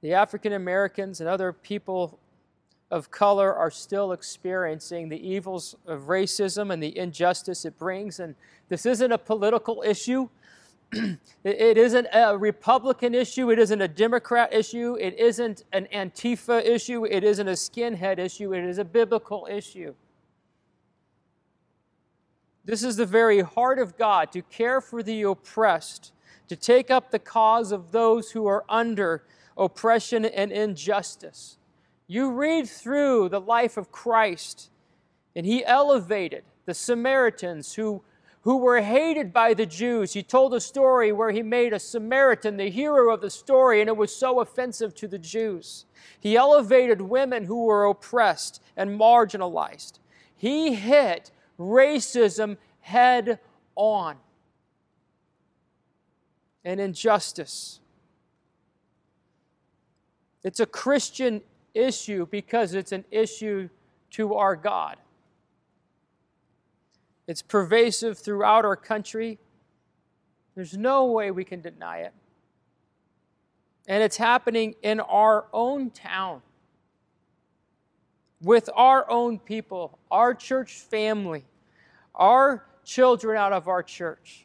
The 0.00 0.14
African 0.14 0.52
Americans 0.52 1.20
and 1.20 1.28
other 1.28 1.52
people 1.52 2.18
of 2.90 3.10
color 3.10 3.54
are 3.54 3.70
still 3.70 4.12
experiencing 4.12 5.08
the 5.08 5.28
evils 5.28 5.76
of 5.86 6.02
racism 6.02 6.72
and 6.72 6.82
the 6.82 6.96
injustice 6.96 7.64
it 7.64 7.78
brings. 7.78 8.18
And 8.18 8.34
this 8.68 8.86
isn't 8.86 9.12
a 9.12 9.18
political 9.18 9.82
issue. 9.86 10.28
it 11.44 11.78
isn't 11.78 12.06
a 12.12 12.36
Republican 12.36 13.14
issue. 13.14 13.50
It 13.50 13.58
isn't 13.58 13.80
a 13.80 13.88
Democrat 13.88 14.52
issue. 14.52 14.96
It 15.00 15.18
isn't 15.18 15.64
an 15.72 15.86
Antifa 15.92 16.64
issue. 16.64 17.04
It 17.04 17.22
isn't 17.22 17.46
a 17.46 17.52
skinhead 17.52 18.18
issue. 18.18 18.52
It 18.52 18.64
is 18.64 18.78
a 18.78 18.84
biblical 18.84 19.46
issue. 19.50 19.94
This 22.64 22.82
is 22.82 22.96
the 22.96 23.06
very 23.06 23.40
heart 23.40 23.78
of 23.78 23.96
God 23.96 24.32
to 24.32 24.42
care 24.42 24.80
for 24.80 25.02
the 25.02 25.22
oppressed, 25.22 26.12
to 26.48 26.56
take 26.56 26.90
up 26.90 27.10
the 27.10 27.18
cause 27.18 27.72
of 27.72 27.90
those 27.92 28.32
who 28.32 28.46
are 28.46 28.64
under 28.68 29.24
oppression 29.56 30.24
and 30.24 30.52
injustice. 30.52 31.56
You 32.06 32.32
read 32.32 32.68
through 32.68 33.28
the 33.28 33.40
life 33.40 33.76
of 33.76 33.92
Christ, 33.92 34.70
and 35.34 35.46
he 35.46 35.64
elevated 35.64 36.44
the 36.66 36.74
Samaritans 36.74 37.74
who, 37.74 38.02
who 38.42 38.56
were 38.56 38.80
hated 38.80 39.32
by 39.32 39.52
the 39.52 39.66
Jews. 39.66 40.14
He 40.14 40.22
told 40.22 40.54
a 40.54 40.60
story 40.60 41.12
where 41.12 41.30
he 41.30 41.42
made 41.42 41.72
a 41.72 41.78
Samaritan 41.78 42.56
the 42.56 42.70
hero 42.70 43.12
of 43.12 43.20
the 43.20 43.30
story, 43.30 43.80
and 43.80 43.88
it 43.88 43.96
was 43.96 44.14
so 44.14 44.40
offensive 44.40 44.94
to 44.96 45.08
the 45.08 45.18
Jews. 45.18 45.84
He 46.18 46.36
elevated 46.36 47.00
women 47.02 47.44
who 47.44 47.64
were 47.64 47.84
oppressed 47.84 48.62
and 48.76 48.98
marginalized. 48.98 49.98
He 50.36 50.74
hit 50.74 51.30
racism 51.58 52.56
head 52.80 53.38
on 53.76 54.16
and 56.64 56.80
injustice. 56.80 57.80
It's 60.42 60.60
a 60.60 60.66
Christian 60.66 61.42
issue 61.74 62.26
because 62.30 62.72
it's 62.74 62.92
an 62.92 63.04
issue 63.10 63.68
to 64.12 64.34
our 64.34 64.56
God. 64.56 64.96
It's 67.30 67.42
pervasive 67.42 68.18
throughout 68.18 68.64
our 68.64 68.74
country. 68.74 69.38
There's 70.56 70.76
no 70.76 71.04
way 71.12 71.30
we 71.30 71.44
can 71.44 71.60
deny 71.60 71.98
it. 71.98 72.12
And 73.86 74.02
it's 74.02 74.16
happening 74.16 74.74
in 74.82 74.98
our 74.98 75.46
own 75.52 75.90
town 75.90 76.42
with 78.42 78.68
our 78.74 79.08
own 79.08 79.38
people, 79.38 80.00
our 80.10 80.34
church 80.34 80.80
family, 80.80 81.44
our 82.16 82.66
children 82.84 83.36
out 83.36 83.52
of 83.52 83.68
our 83.68 83.84
church, 83.84 84.44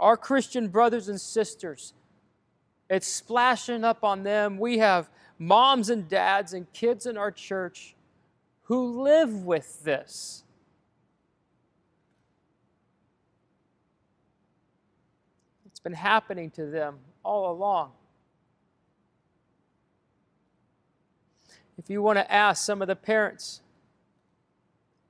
our 0.00 0.16
Christian 0.16 0.68
brothers 0.68 1.10
and 1.10 1.20
sisters. 1.20 1.92
It's 2.88 3.06
splashing 3.06 3.84
up 3.84 4.02
on 4.02 4.22
them. 4.22 4.56
We 4.56 4.78
have 4.78 5.10
moms 5.38 5.90
and 5.90 6.08
dads 6.08 6.54
and 6.54 6.72
kids 6.72 7.04
in 7.04 7.18
our 7.18 7.30
church 7.30 7.94
who 8.62 9.02
live 9.02 9.44
with 9.44 9.84
this. 9.84 10.44
It's 15.77 15.77
been 15.88 15.96
happening 15.96 16.50
to 16.50 16.66
them 16.66 16.98
all 17.24 17.50
along. 17.50 17.90
If 21.78 21.88
you 21.88 22.02
want 22.02 22.18
to 22.18 22.30
ask 22.30 22.62
some 22.62 22.82
of 22.82 22.88
the 22.88 22.94
parents 22.94 23.62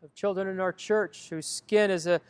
of 0.04 0.14
children 0.14 0.46
in 0.46 0.60
our 0.60 0.72
church 0.72 1.30
whose 1.30 1.46
skin 1.46 1.90
is 1.90 2.06
a 2.06 2.20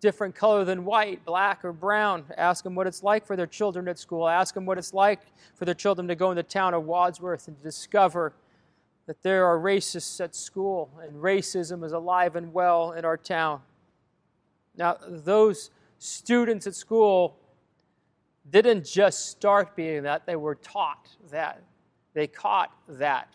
different 0.00 0.34
color 0.34 0.64
than 0.64 0.84
white, 0.84 1.24
black 1.24 1.64
or 1.64 1.72
brown. 1.72 2.24
Ask 2.36 2.64
them 2.64 2.74
what 2.74 2.88
it's 2.88 3.04
like 3.04 3.24
for 3.24 3.36
their 3.36 3.46
children 3.46 3.86
at 3.86 3.96
school. 3.96 4.26
Ask 4.26 4.54
them 4.54 4.66
what 4.66 4.76
it's 4.76 4.92
like 4.92 5.20
for 5.54 5.64
their 5.64 5.72
children 5.72 6.08
to 6.08 6.16
go 6.16 6.32
in 6.32 6.36
the 6.36 6.42
town 6.42 6.74
of 6.74 6.82
Wadsworth 6.86 7.46
and 7.46 7.62
discover 7.62 8.32
that 9.06 9.22
there 9.22 9.46
are 9.46 9.56
racists 9.56 10.20
at 10.20 10.34
school 10.34 10.90
and 11.00 11.14
racism 11.22 11.84
is 11.84 11.92
alive 11.92 12.34
and 12.34 12.52
well 12.52 12.90
in 12.90 13.04
our 13.04 13.16
town. 13.16 13.60
Now, 14.76 14.96
those 15.06 15.70
students 16.00 16.66
at 16.66 16.74
school 16.74 17.38
didn't 18.50 18.84
just 18.84 19.30
start 19.30 19.74
being 19.74 20.02
that, 20.02 20.26
they 20.26 20.36
were 20.36 20.54
taught 20.54 21.08
that. 21.30 21.62
They 22.12 22.26
caught 22.26 22.72
that. 22.88 23.28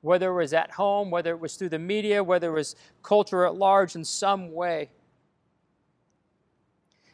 Whether 0.00 0.30
it 0.30 0.34
was 0.34 0.52
at 0.52 0.70
home, 0.70 1.10
whether 1.10 1.30
it 1.30 1.40
was 1.40 1.56
through 1.56 1.70
the 1.70 1.78
media, 1.78 2.22
whether 2.22 2.48
it 2.48 2.54
was 2.54 2.76
culture 3.02 3.44
at 3.44 3.56
large 3.56 3.96
in 3.96 4.04
some 4.04 4.52
way. 4.52 4.90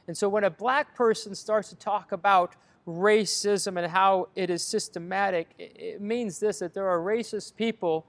And 0.07 0.17
so 0.17 0.29
when 0.29 0.45
a 0.45 0.51
black 0.51 0.95
person 0.95 1.35
starts 1.35 1.71
to 1.71 1.77
talk 1.77 2.13
about 2.13 2.55
racism 2.87 3.79
and 3.83 3.91
how 3.91 4.29
it 4.35 4.51
is 4.51 4.63
systematic, 4.63 5.49
it 5.59 6.01
means 6.01 6.39
this 6.39 6.59
that 6.59 6.75
there 6.75 6.89
are 6.89 6.99
racist 6.99 7.57
people 7.57 8.07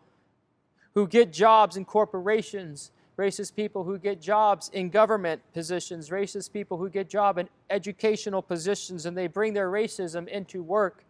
who 0.95 1.07
get 1.07 1.31
jobs 1.31 1.77
in 1.77 1.86
corporations, 1.86 2.91
racist 3.17 3.56
people 3.56 3.84
who 3.84 3.97
get 3.97 4.21
jobs 4.21 4.69
in 4.73 4.89
government 4.89 5.41
positions, 5.54 6.10
racist 6.10 6.52
people 6.52 6.78
who 6.78 6.89
get 6.89 7.10
job 7.10 7.38
in 7.38 7.47
educational 7.69 8.41
positions, 8.41 9.06
and 9.06 9.17
they 9.17 9.28
bring 9.28 9.54
their 9.54 9.69
racism 9.69 10.28
into 10.28 10.63
work. 10.63 11.04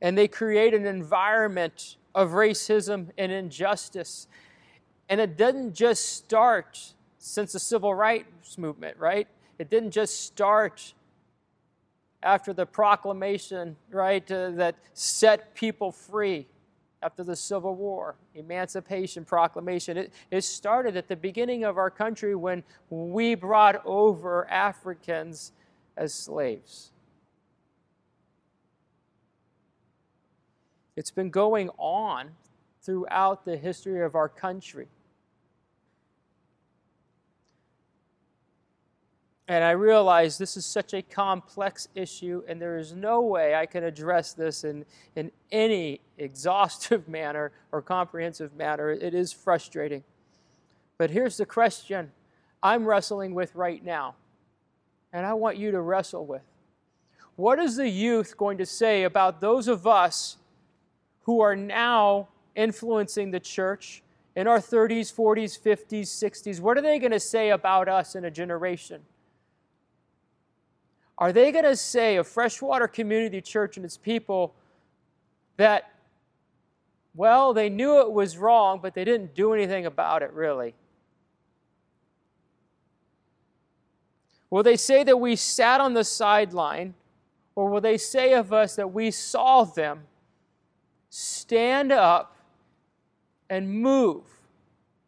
And 0.00 0.18
they 0.18 0.28
create 0.28 0.74
an 0.74 0.86
environment 0.86 1.96
of 2.14 2.30
racism 2.30 3.10
and 3.16 3.30
injustice. 3.30 4.26
And 5.08 5.20
it 5.20 5.36
doesn't 5.36 5.74
just 5.74 6.16
start 6.16 6.94
since 7.18 7.52
the 7.52 7.60
civil 7.60 7.94
rights 7.94 8.58
movement, 8.58 8.96
right? 8.98 9.28
It 9.58 9.70
didn't 9.70 9.92
just 9.92 10.26
start 10.26 10.94
after 12.22 12.52
the 12.52 12.66
proclamation, 12.66 13.76
right, 13.90 14.28
uh, 14.30 14.50
that 14.52 14.74
set 14.94 15.54
people 15.54 15.92
free 15.92 16.46
after 17.06 17.22
the 17.22 17.36
Civil 17.36 17.76
War, 17.76 18.16
Emancipation 18.34 19.24
Proclamation. 19.24 19.96
It, 19.96 20.12
it 20.32 20.42
started 20.42 20.96
at 20.96 21.06
the 21.06 21.14
beginning 21.14 21.62
of 21.62 21.78
our 21.78 21.88
country 21.88 22.34
when 22.34 22.64
we 22.90 23.36
brought 23.36 23.80
over 23.86 24.50
Africans 24.50 25.52
as 25.96 26.12
slaves. 26.12 26.90
It's 30.96 31.12
been 31.12 31.30
going 31.30 31.70
on 31.78 32.30
throughout 32.82 33.44
the 33.44 33.56
history 33.56 34.02
of 34.02 34.16
our 34.16 34.28
country. 34.28 34.88
And 39.48 39.62
I 39.62 39.70
realize 39.72 40.38
this 40.38 40.56
is 40.56 40.66
such 40.66 40.92
a 40.92 41.02
complex 41.02 41.86
issue, 41.94 42.42
and 42.48 42.60
there 42.60 42.78
is 42.78 42.92
no 42.92 43.20
way 43.20 43.54
I 43.54 43.64
can 43.66 43.84
address 43.84 44.32
this 44.32 44.64
in, 44.64 44.84
in 45.14 45.30
any 45.52 46.00
exhaustive 46.18 47.08
manner 47.08 47.52
or 47.70 47.80
comprehensive 47.80 48.56
manner. 48.56 48.90
It 48.90 49.14
is 49.14 49.32
frustrating. 49.32 50.02
But 50.98 51.10
here's 51.10 51.36
the 51.36 51.46
question 51.46 52.10
I'm 52.62 52.84
wrestling 52.84 53.34
with 53.34 53.54
right 53.54 53.84
now, 53.84 54.16
and 55.12 55.24
I 55.24 55.34
want 55.34 55.58
you 55.58 55.70
to 55.70 55.80
wrestle 55.80 56.26
with. 56.26 56.42
What 57.36 57.58
is 57.60 57.76
the 57.76 57.88
youth 57.88 58.36
going 58.36 58.58
to 58.58 58.66
say 58.66 59.04
about 59.04 59.40
those 59.40 59.68
of 59.68 59.86
us 59.86 60.38
who 61.22 61.40
are 61.40 61.54
now 61.54 62.28
influencing 62.56 63.30
the 63.30 63.40
church 63.40 64.02
in 64.34 64.48
our 64.48 64.58
30s, 64.58 65.14
40s, 65.14 65.60
50s, 65.60 66.06
60s? 66.06 66.60
What 66.60 66.78
are 66.78 66.80
they 66.80 66.98
going 66.98 67.12
to 67.12 67.20
say 67.20 67.50
about 67.50 67.88
us 67.88 68.16
in 68.16 68.24
a 68.24 68.30
generation? 68.30 69.02
Are 71.18 71.32
they 71.32 71.50
going 71.50 71.64
to 71.64 71.76
say 71.76 72.16
of 72.16 72.26
Freshwater 72.26 72.88
Community 72.88 73.40
Church 73.40 73.76
and 73.76 73.86
its 73.86 73.96
people 73.96 74.54
that, 75.56 75.90
well, 77.14 77.54
they 77.54 77.70
knew 77.70 78.00
it 78.00 78.12
was 78.12 78.36
wrong, 78.36 78.80
but 78.82 78.94
they 78.94 79.04
didn't 79.04 79.34
do 79.34 79.54
anything 79.54 79.86
about 79.86 80.22
it, 80.22 80.32
really? 80.32 80.74
Will 84.50 84.62
they 84.62 84.76
say 84.76 85.04
that 85.04 85.18
we 85.18 85.36
sat 85.36 85.80
on 85.80 85.94
the 85.94 86.04
sideline, 86.04 86.94
or 87.54 87.70
will 87.70 87.80
they 87.80 87.96
say 87.96 88.34
of 88.34 88.52
us 88.52 88.76
that 88.76 88.92
we 88.92 89.10
saw 89.10 89.64
them 89.64 90.02
stand 91.08 91.92
up 91.92 92.36
and 93.48 93.70
move 93.70 94.24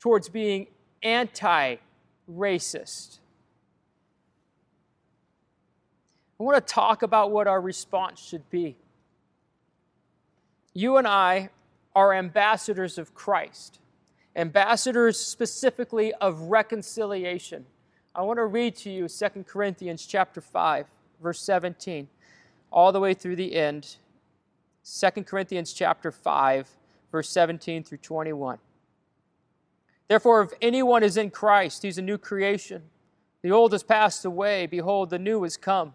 towards 0.00 0.28
being 0.28 0.66
anti 1.02 1.76
racist? 2.30 3.18
I 6.38 6.44
want 6.44 6.64
to 6.64 6.72
talk 6.72 7.02
about 7.02 7.32
what 7.32 7.48
our 7.48 7.60
response 7.60 8.20
should 8.20 8.48
be. 8.48 8.76
You 10.72 10.96
and 10.96 11.06
I 11.06 11.50
are 11.96 12.14
ambassadors 12.14 12.96
of 12.96 13.12
Christ, 13.12 13.80
ambassadors 14.36 15.18
specifically 15.18 16.14
of 16.14 16.42
reconciliation. 16.42 17.66
I 18.14 18.22
want 18.22 18.38
to 18.38 18.46
read 18.46 18.76
to 18.76 18.90
you 18.90 19.08
2 19.08 19.44
Corinthians 19.48 20.06
chapter 20.06 20.40
5, 20.40 20.86
verse 21.20 21.40
17, 21.40 22.08
all 22.70 22.92
the 22.92 23.00
way 23.00 23.14
through 23.14 23.36
the 23.36 23.56
end. 23.56 23.96
2 24.84 25.24
Corinthians 25.24 25.72
chapter 25.72 26.12
5, 26.12 26.68
verse 27.10 27.30
17 27.30 27.82
through 27.82 27.98
21. 27.98 28.58
Therefore, 30.06 30.42
if 30.42 30.52
anyone 30.62 31.02
is 31.02 31.16
in 31.16 31.30
Christ, 31.30 31.82
he's 31.82 31.98
a 31.98 32.02
new 32.02 32.16
creation. 32.16 32.82
The 33.42 33.50
old 33.50 33.72
has 33.72 33.82
passed 33.82 34.24
away. 34.24 34.66
Behold, 34.66 35.10
the 35.10 35.18
new 35.18 35.42
has 35.42 35.56
come. 35.56 35.94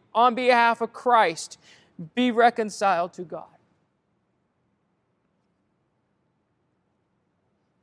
on 0.13 0.35
behalf 0.35 0.81
of 0.81 0.93
Christ, 0.93 1.57
be 2.15 2.31
reconciled 2.31 3.13
to 3.13 3.23
God. 3.23 3.45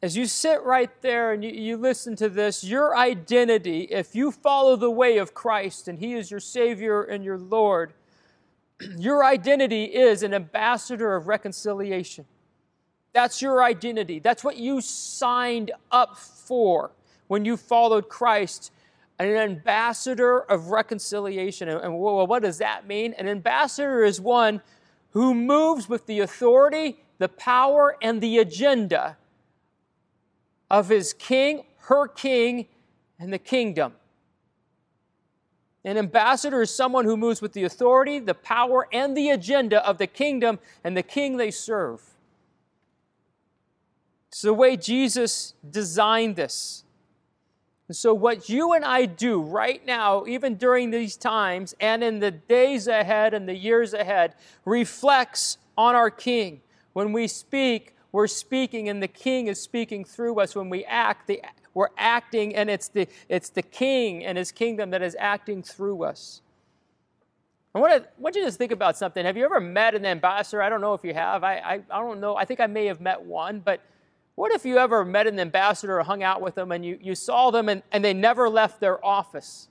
As 0.00 0.16
you 0.16 0.26
sit 0.26 0.62
right 0.62 0.90
there 1.02 1.32
and 1.32 1.42
you, 1.42 1.50
you, 1.50 1.76
listen 1.76 2.14
to 2.16 2.28
this, 2.28 2.62
your 2.62 2.96
identity, 2.96 3.82
if 3.90 4.14
you 4.14 4.30
follow 4.30 4.76
the 4.76 4.90
way 4.90 5.18
of 5.18 5.34
Christ 5.34 5.88
and 5.88 5.98
He 5.98 6.14
is 6.14 6.30
your 6.30 6.38
Savior 6.38 7.02
and 7.02 7.24
your 7.24 7.38
Lord, 7.38 7.94
your 8.96 9.24
identity 9.24 9.84
is 9.84 10.22
an 10.22 10.34
ambassador 10.34 11.16
of 11.16 11.26
reconciliation. 11.26 12.26
That's 13.12 13.42
your 13.42 13.64
identity. 13.64 14.20
That's 14.20 14.44
what 14.44 14.56
you 14.56 14.80
signed 14.80 15.72
up 15.90 16.16
for 16.16 16.92
when 17.26 17.44
you 17.44 17.56
followed 17.56 18.08
Christ 18.08 18.70
an 19.18 19.28
ambassador 19.28 20.40
of 20.40 20.68
reconciliation. 20.68 21.68
And 21.68 21.98
what 21.98 22.42
does 22.42 22.58
that 22.58 22.86
mean? 22.86 23.14
An 23.14 23.28
ambassador 23.28 24.04
is 24.04 24.20
one 24.20 24.62
who 25.10 25.34
moves 25.34 25.88
with 25.88 26.06
the 26.06 26.20
authority, 26.20 26.98
the 27.18 27.28
power, 27.28 27.96
and 28.00 28.20
the 28.20 28.38
agenda 28.38 29.16
of 30.70 30.88
his 30.88 31.12
king, 31.12 31.64
her 31.78 32.06
king, 32.06 32.66
and 33.18 33.32
the 33.32 33.38
kingdom. 33.38 33.94
An 35.84 35.96
ambassador 35.96 36.62
is 36.62 36.74
someone 36.74 37.04
who 37.04 37.16
moves 37.16 37.40
with 37.40 37.54
the 37.54 37.64
authority, 37.64 38.18
the 38.18 38.34
power, 38.34 38.86
and 38.92 39.16
the 39.16 39.30
agenda 39.30 39.84
of 39.86 39.98
the 39.98 40.06
kingdom 40.06 40.58
and 40.84 40.96
the 40.96 41.02
king 41.02 41.36
they 41.38 41.50
serve. 41.50 42.02
It's 44.28 44.42
the 44.42 44.52
way 44.52 44.76
Jesus 44.76 45.54
designed 45.68 46.36
this. 46.36 46.84
And 47.88 47.96
so, 47.96 48.12
what 48.12 48.50
you 48.50 48.74
and 48.74 48.84
I 48.84 49.06
do 49.06 49.40
right 49.40 49.84
now, 49.86 50.26
even 50.26 50.56
during 50.56 50.90
these 50.90 51.16
times 51.16 51.74
and 51.80 52.04
in 52.04 52.20
the 52.20 52.30
days 52.30 52.86
ahead 52.86 53.32
and 53.32 53.48
the 53.48 53.56
years 53.56 53.94
ahead, 53.94 54.34
reflects 54.66 55.56
on 55.76 55.94
our 55.94 56.10
King. 56.10 56.60
When 56.92 57.12
we 57.12 57.26
speak, 57.28 57.94
we're 58.12 58.26
speaking, 58.26 58.90
and 58.90 59.02
the 59.02 59.08
King 59.08 59.46
is 59.46 59.60
speaking 59.60 60.04
through 60.04 60.38
us. 60.40 60.54
When 60.54 60.68
we 60.68 60.84
act, 60.84 61.28
the, 61.28 61.42
we're 61.72 61.88
acting, 61.96 62.54
and 62.54 62.68
it's 62.68 62.88
the, 62.88 63.08
it's 63.28 63.48
the 63.48 63.62
King 63.62 64.22
and 64.24 64.36
His 64.36 64.52
kingdom 64.52 64.90
that 64.90 65.00
is 65.00 65.16
acting 65.18 65.62
through 65.62 66.04
us. 66.04 66.42
I 67.74 67.78
want, 67.78 68.02
to, 68.02 68.08
I 68.08 68.12
want 68.18 68.34
you 68.34 68.42
to 68.42 68.48
just 68.48 68.58
think 68.58 68.72
about 68.72 68.98
something. 68.98 69.24
Have 69.24 69.36
you 69.36 69.44
ever 69.44 69.60
met 69.60 69.94
an 69.94 70.04
ambassador? 70.04 70.60
I 70.60 70.68
don't 70.68 70.80
know 70.80 70.94
if 70.94 71.04
you 71.04 71.14
have. 71.14 71.44
I, 71.44 71.56
I, 71.56 71.72
I 71.90 72.00
don't 72.00 72.20
know. 72.20 72.36
I 72.36 72.44
think 72.44 72.60
I 72.60 72.66
may 72.66 72.86
have 72.86 73.00
met 73.00 73.22
one, 73.22 73.60
but 73.60 73.80
What 74.38 74.52
if 74.52 74.64
you 74.64 74.78
ever 74.78 75.04
met 75.04 75.26
an 75.26 75.40
ambassador 75.40 75.98
or 75.98 76.04
hung 76.04 76.22
out 76.22 76.40
with 76.40 76.54
them 76.54 76.70
and 76.70 76.84
you, 76.84 76.96
you 77.02 77.16
saw 77.16 77.50
them 77.50 77.68
and, 77.68 77.82
and 77.90 78.04
they 78.04 78.14
never 78.14 78.48
left 78.48 78.78
their 78.78 79.04
office? 79.04 79.66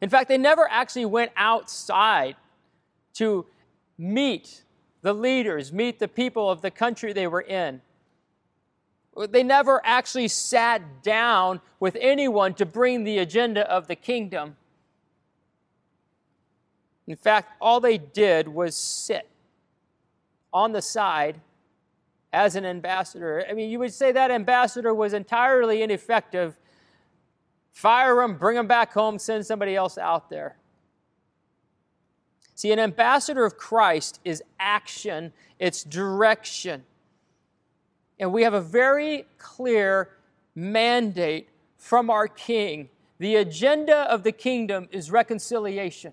In 0.00 0.08
fact, 0.08 0.30
they 0.30 0.38
never 0.38 0.66
actually 0.70 1.04
went 1.04 1.30
outside 1.36 2.36
to 3.16 3.44
meet 3.98 4.62
the 5.02 5.12
leaders, 5.12 5.74
meet 5.74 5.98
the 5.98 6.08
people 6.08 6.48
of 6.48 6.62
the 6.62 6.70
country 6.70 7.12
they 7.12 7.26
were 7.26 7.42
in. 7.42 7.82
They 9.28 9.42
never 9.42 9.82
actually 9.84 10.28
sat 10.28 11.02
down 11.02 11.60
with 11.80 11.98
anyone 12.00 12.54
to 12.54 12.64
bring 12.64 13.04
the 13.04 13.18
agenda 13.18 13.70
of 13.70 13.88
the 13.88 13.94
kingdom. 13.94 14.56
In 17.06 17.16
fact, 17.16 17.52
all 17.60 17.78
they 17.78 17.98
did 17.98 18.48
was 18.48 18.74
sit 18.74 19.28
on 20.50 20.72
the 20.72 20.80
side 20.80 21.42
as 22.32 22.56
an 22.56 22.64
ambassador. 22.64 23.44
I 23.48 23.52
mean, 23.52 23.70
you 23.70 23.78
would 23.78 23.92
say 23.92 24.12
that 24.12 24.30
ambassador 24.30 24.94
was 24.94 25.12
entirely 25.12 25.82
ineffective. 25.82 26.56
Fire 27.72 28.20
him, 28.22 28.36
bring 28.36 28.56
him 28.56 28.66
back 28.66 28.92
home, 28.92 29.18
send 29.18 29.44
somebody 29.46 29.76
else 29.76 29.98
out 29.98 30.30
there. 30.30 30.56
See, 32.54 32.72
an 32.72 32.78
ambassador 32.78 33.44
of 33.44 33.56
Christ 33.56 34.20
is 34.24 34.42
action, 34.60 35.32
it's 35.58 35.82
direction. 35.82 36.84
And 38.18 38.32
we 38.32 38.42
have 38.44 38.54
a 38.54 38.60
very 38.60 39.26
clear 39.38 40.10
mandate 40.54 41.48
from 41.76 42.08
our 42.08 42.28
King. 42.28 42.88
The 43.18 43.36
agenda 43.36 44.00
of 44.10 44.22
the 44.22 44.32
kingdom 44.32 44.88
is 44.90 45.10
reconciliation. 45.10 46.12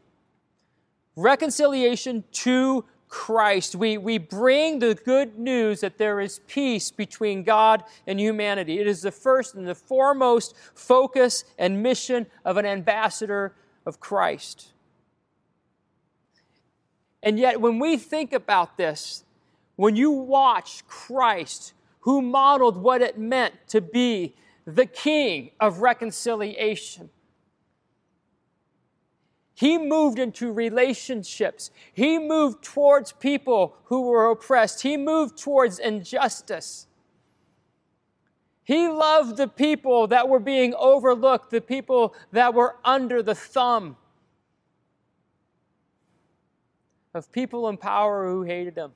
Reconciliation 1.15 2.23
to 2.31 2.85
Christ. 3.09 3.75
We, 3.75 3.97
we 3.97 4.19
bring 4.19 4.79
the 4.79 4.93
good 4.93 5.37
news 5.37 5.81
that 5.81 5.97
there 5.97 6.19
is 6.19 6.39
peace 6.47 6.91
between 6.91 7.43
God 7.43 7.83
and 8.05 8.19
humanity. 8.19 8.79
It 8.79 8.87
is 8.87 9.01
the 9.01 9.11
first 9.11 9.55
and 9.55 9.67
the 9.67 9.75
foremost 9.75 10.55
focus 10.75 11.43
and 11.57 11.81
mission 11.81 12.27
of 12.45 12.57
an 12.57 12.67
ambassador 12.67 13.55
of 13.85 13.99
Christ. 13.99 14.73
And 17.21 17.37
yet, 17.37 17.59
when 17.59 17.79
we 17.79 17.97
think 17.97 18.31
about 18.31 18.77
this, 18.77 19.25
when 19.75 19.95
you 19.95 20.11
watch 20.11 20.87
Christ, 20.87 21.73
who 22.01 22.21
modeled 22.21 22.77
what 22.77 23.01
it 23.01 23.17
meant 23.17 23.55
to 23.69 23.81
be 23.81 24.35
the 24.65 24.85
king 24.85 25.51
of 25.59 25.79
reconciliation, 25.79 27.09
he 29.59 29.77
moved 29.77 30.19
into 30.19 30.53
relationships. 30.53 31.69
He 31.91 32.17
moved 32.17 32.63
towards 32.63 33.11
people 33.11 33.75
who 33.83 34.03
were 34.03 34.31
oppressed. 34.31 34.83
He 34.83 34.95
moved 34.95 35.37
towards 35.37 35.79
injustice. 35.79 36.87
He 38.63 38.87
loved 38.87 39.35
the 39.35 39.49
people 39.49 40.07
that 40.07 40.29
were 40.29 40.39
being 40.39 40.73
overlooked, 40.75 41.51
the 41.51 41.59
people 41.59 42.15
that 42.31 42.53
were 42.53 42.77
under 42.85 43.21
the 43.21 43.35
thumb 43.35 43.97
of 47.13 47.29
people 47.29 47.67
in 47.67 47.75
power 47.75 48.29
who 48.29 48.43
hated 48.43 48.77
him. 48.77 48.93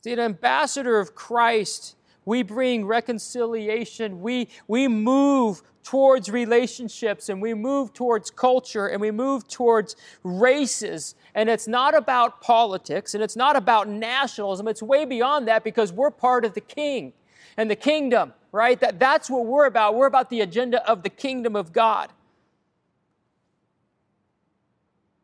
See, 0.00 0.12
an 0.12 0.18
ambassador 0.18 0.98
of 0.98 1.14
Christ, 1.14 1.94
we 2.24 2.42
bring 2.42 2.86
reconciliation. 2.86 4.20
We, 4.20 4.48
we 4.66 4.88
move 4.88 5.62
towards 5.86 6.28
relationships 6.28 7.28
and 7.28 7.40
we 7.40 7.54
move 7.54 7.92
towards 7.92 8.28
culture 8.28 8.88
and 8.88 9.00
we 9.00 9.12
move 9.12 9.46
towards 9.46 9.94
races. 10.24 11.14
And 11.32 11.48
it's 11.48 11.68
not 11.68 11.94
about 11.94 12.40
politics 12.40 13.14
and 13.14 13.22
it's 13.22 13.36
not 13.36 13.54
about 13.54 13.88
nationalism. 13.88 14.66
It's 14.66 14.82
way 14.82 15.04
beyond 15.04 15.46
that 15.46 15.62
because 15.62 15.92
we're 15.92 16.10
part 16.10 16.44
of 16.44 16.54
the 16.54 16.60
king 16.60 17.12
and 17.56 17.70
the 17.70 17.76
kingdom, 17.76 18.34
right? 18.50 18.80
That, 18.80 18.98
that's 18.98 19.30
what 19.30 19.46
we're 19.46 19.66
about. 19.66 19.94
We're 19.94 20.08
about 20.08 20.28
the 20.28 20.40
agenda 20.40 20.84
of 20.90 21.04
the 21.04 21.08
kingdom 21.08 21.54
of 21.54 21.72
God. 21.72 22.10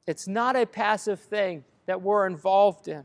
It's 0.07 0.29
not 0.29 0.55
a 0.55 0.65
passive 0.65 1.19
thing 1.19 1.65
that 1.87 2.03
we're 2.03 2.25
involved 2.25 2.87
in. 2.87 3.03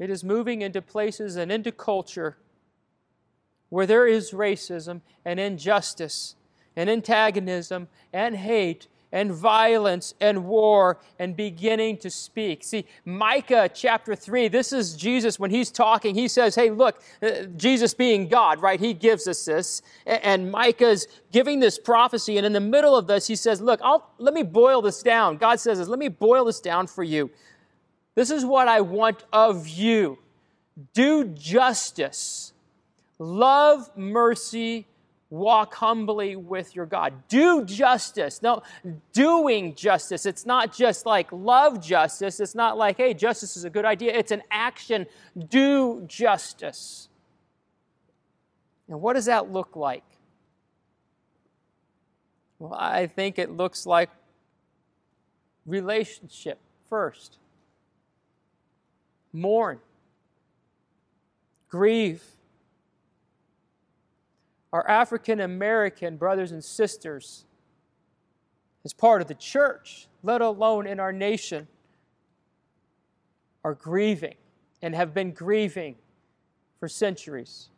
It 0.00 0.10
is 0.10 0.24
moving 0.24 0.62
into 0.62 0.82
places 0.82 1.36
and 1.36 1.52
into 1.52 1.70
culture 1.70 2.36
where 3.68 3.86
there 3.86 4.06
is 4.06 4.32
racism 4.32 5.00
and 5.24 5.40
injustice 5.40 6.36
and 6.76 6.88
antagonism 6.90 7.88
and 8.12 8.36
hate 8.36 8.88
and 9.12 9.32
violence 9.32 10.14
and 10.20 10.44
war 10.44 10.98
and 11.18 11.36
beginning 11.36 11.96
to 11.96 12.10
speak. 12.10 12.62
See, 12.64 12.84
Micah 13.04 13.70
chapter 13.72 14.14
3, 14.14 14.48
this 14.48 14.72
is 14.72 14.94
Jesus 14.94 15.38
when 15.38 15.50
he's 15.50 15.70
talking. 15.70 16.14
He 16.14 16.28
says, 16.28 16.54
Hey, 16.54 16.70
look, 16.70 17.00
uh, 17.22 17.44
Jesus 17.56 17.94
being 17.94 18.28
God, 18.28 18.60
right? 18.60 18.78
He 18.80 18.92
gives 18.92 19.26
us 19.26 19.44
this. 19.44 19.80
And 20.04 20.50
Micah's 20.50 21.06
giving 21.32 21.60
this 21.60 21.78
prophecy. 21.78 22.36
And 22.36 22.44
in 22.44 22.52
the 22.52 22.60
middle 22.60 22.96
of 22.96 23.06
this, 23.06 23.26
he 23.26 23.36
says, 23.36 23.60
Look, 23.60 23.80
I'll, 23.82 24.10
let 24.18 24.34
me 24.34 24.42
boil 24.42 24.82
this 24.82 25.02
down. 25.02 25.36
God 25.36 25.60
says 25.60 25.78
this, 25.78 25.88
let 25.88 25.98
me 25.98 26.08
boil 26.08 26.44
this 26.44 26.60
down 26.60 26.86
for 26.86 27.04
you. 27.04 27.30
This 28.16 28.30
is 28.30 28.44
what 28.44 28.66
I 28.68 28.80
want 28.80 29.24
of 29.32 29.68
you 29.68 30.18
do 30.92 31.24
justice 31.24 32.52
Love 33.18 33.90
mercy, 33.96 34.86
walk 35.30 35.74
humbly 35.74 36.36
with 36.36 36.76
your 36.76 36.86
God. 36.86 37.14
Do 37.28 37.64
justice. 37.64 38.42
No, 38.42 38.62
doing 39.12 39.74
justice. 39.74 40.26
It's 40.26 40.44
not 40.44 40.74
just 40.74 41.06
like 41.06 41.32
love 41.32 41.82
justice. 41.82 42.40
It's 42.40 42.54
not 42.54 42.76
like, 42.76 42.96
hey, 42.98 43.14
justice 43.14 43.56
is 43.56 43.64
a 43.64 43.70
good 43.70 43.84
idea. 43.84 44.14
It's 44.14 44.32
an 44.32 44.42
action. 44.50 45.06
Do 45.48 46.04
justice. 46.06 47.08
And 48.88 49.00
what 49.00 49.14
does 49.14 49.24
that 49.24 49.50
look 49.50 49.74
like? 49.76 50.04
Well, 52.58 52.74
I 52.74 53.06
think 53.06 53.38
it 53.38 53.50
looks 53.50 53.84
like 53.86 54.10
relationship 55.66 56.58
first. 56.88 57.38
Mourn. 59.32 59.80
Grieve 61.68 62.22
our 64.76 64.86
African 64.90 65.40
American 65.40 66.18
brothers 66.18 66.52
and 66.52 66.62
sisters, 66.62 67.46
as 68.84 68.92
part 68.92 69.22
of 69.22 69.26
the 69.26 69.34
church, 69.34 70.06
let 70.22 70.42
alone 70.42 70.86
in 70.86 71.00
our 71.00 71.14
nation, 71.14 71.66
are 73.64 73.72
grieving 73.72 74.34
and 74.82 74.94
have 74.94 75.14
been 75.14 75.32
grieving 75.32 75.96
for 76.78 76.88
centuries 76.88 77.70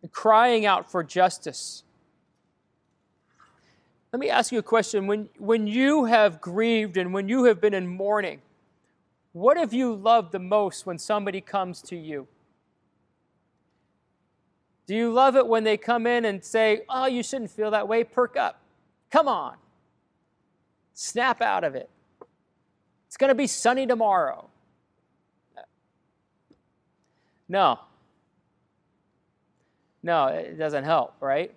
and 0.00 0.10
crying 0.10 0.64
out 0.64 0.90
for 0.90 1.04
justice. 1.04 1.82
Let 4.14 4.20
me 4.20 4.30
ask 4.30 4.50
you 4.52 4.58
a 4.58 4.62
question. 4.62 5.06
When, 5.06 5.28
when 5.36 5.66
you 5.66 6.06
have 6.06 6.40
grieved 6.40 6.96
and 6.96 7.12
when 7.12 7.28
you 7.28 7.44
have 7.44 7.60
been 7.60 7.74
in 7.74 7.86
mourning, 7.86 8.40
what 9.34 9.58
have 9.58 9.74
you 9.74 9.94
loved 9.94 10.32
the 10.32 10.38
most 10.38 10.86
when 10.86 10.96
somebody 10.96 11.42
comes 11.42 11.82
to 11.82 11.96
you? 11.96 12.26
Do 14.86 14.94
you 14.94 15.12
love 15.12 15.36
it 15.36 15.46
when 15.46 15.64
they 15.64 15.76
come 15.76 16.06
in 16.06 16.24
and 16.24 16.44
say, 16.44 16.82
Oh, 16.88 17.06
you 17.06 17.22
shouldn't 17.22 17.50
feel 17.50 17.70
that 17.72 17.88
way? 17.88 18.04
Perk 18.04 18.36
up. 18.36 18.60
Come 19.10 19.28
on. 19.28 19.56
Snap 20.94 21.42
out 21.42 21.64
of 21.64 21.74
it. 21.74 21.90
It's 23.06 23.16
going 23.16 23.28
to 23.28 23.34
be 23.34 23.46
sunny 23.46 23.86
tomorrow. 23.86 24.48
No. 27.48 27.80
No, 30.02 30.26
it 30.26 30.58
doesn't 30.58 30.84
help, 30.84 31.14
right? 31.20 31.52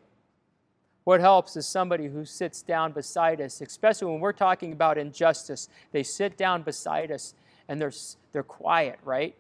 What 1.04 1.20
helps 1.20 1.56
is 1.56 1.68
somebody 1.68 2.08
who 2.08 2.26
sits 2.26 2.62
down 2.62 2.92
beside 2.92 3.42
us, 3.42 3.62
especially 3.62 4.12
when 4.12 4.20
we're 4.20 4.34
talking 4.34 4.74
about 4.74 4.98
injustice. 4.98 5.70
They 5.92 6.04
sit 6.04 6.38
down 6.38 6.63
beside 6.63 7.12
us 7.12 7.34
and 7.68 7.82
they're, 7.82 7.94
they're 8.32 8.44
quiet, 8.44 9.00
right? 9.04 9.36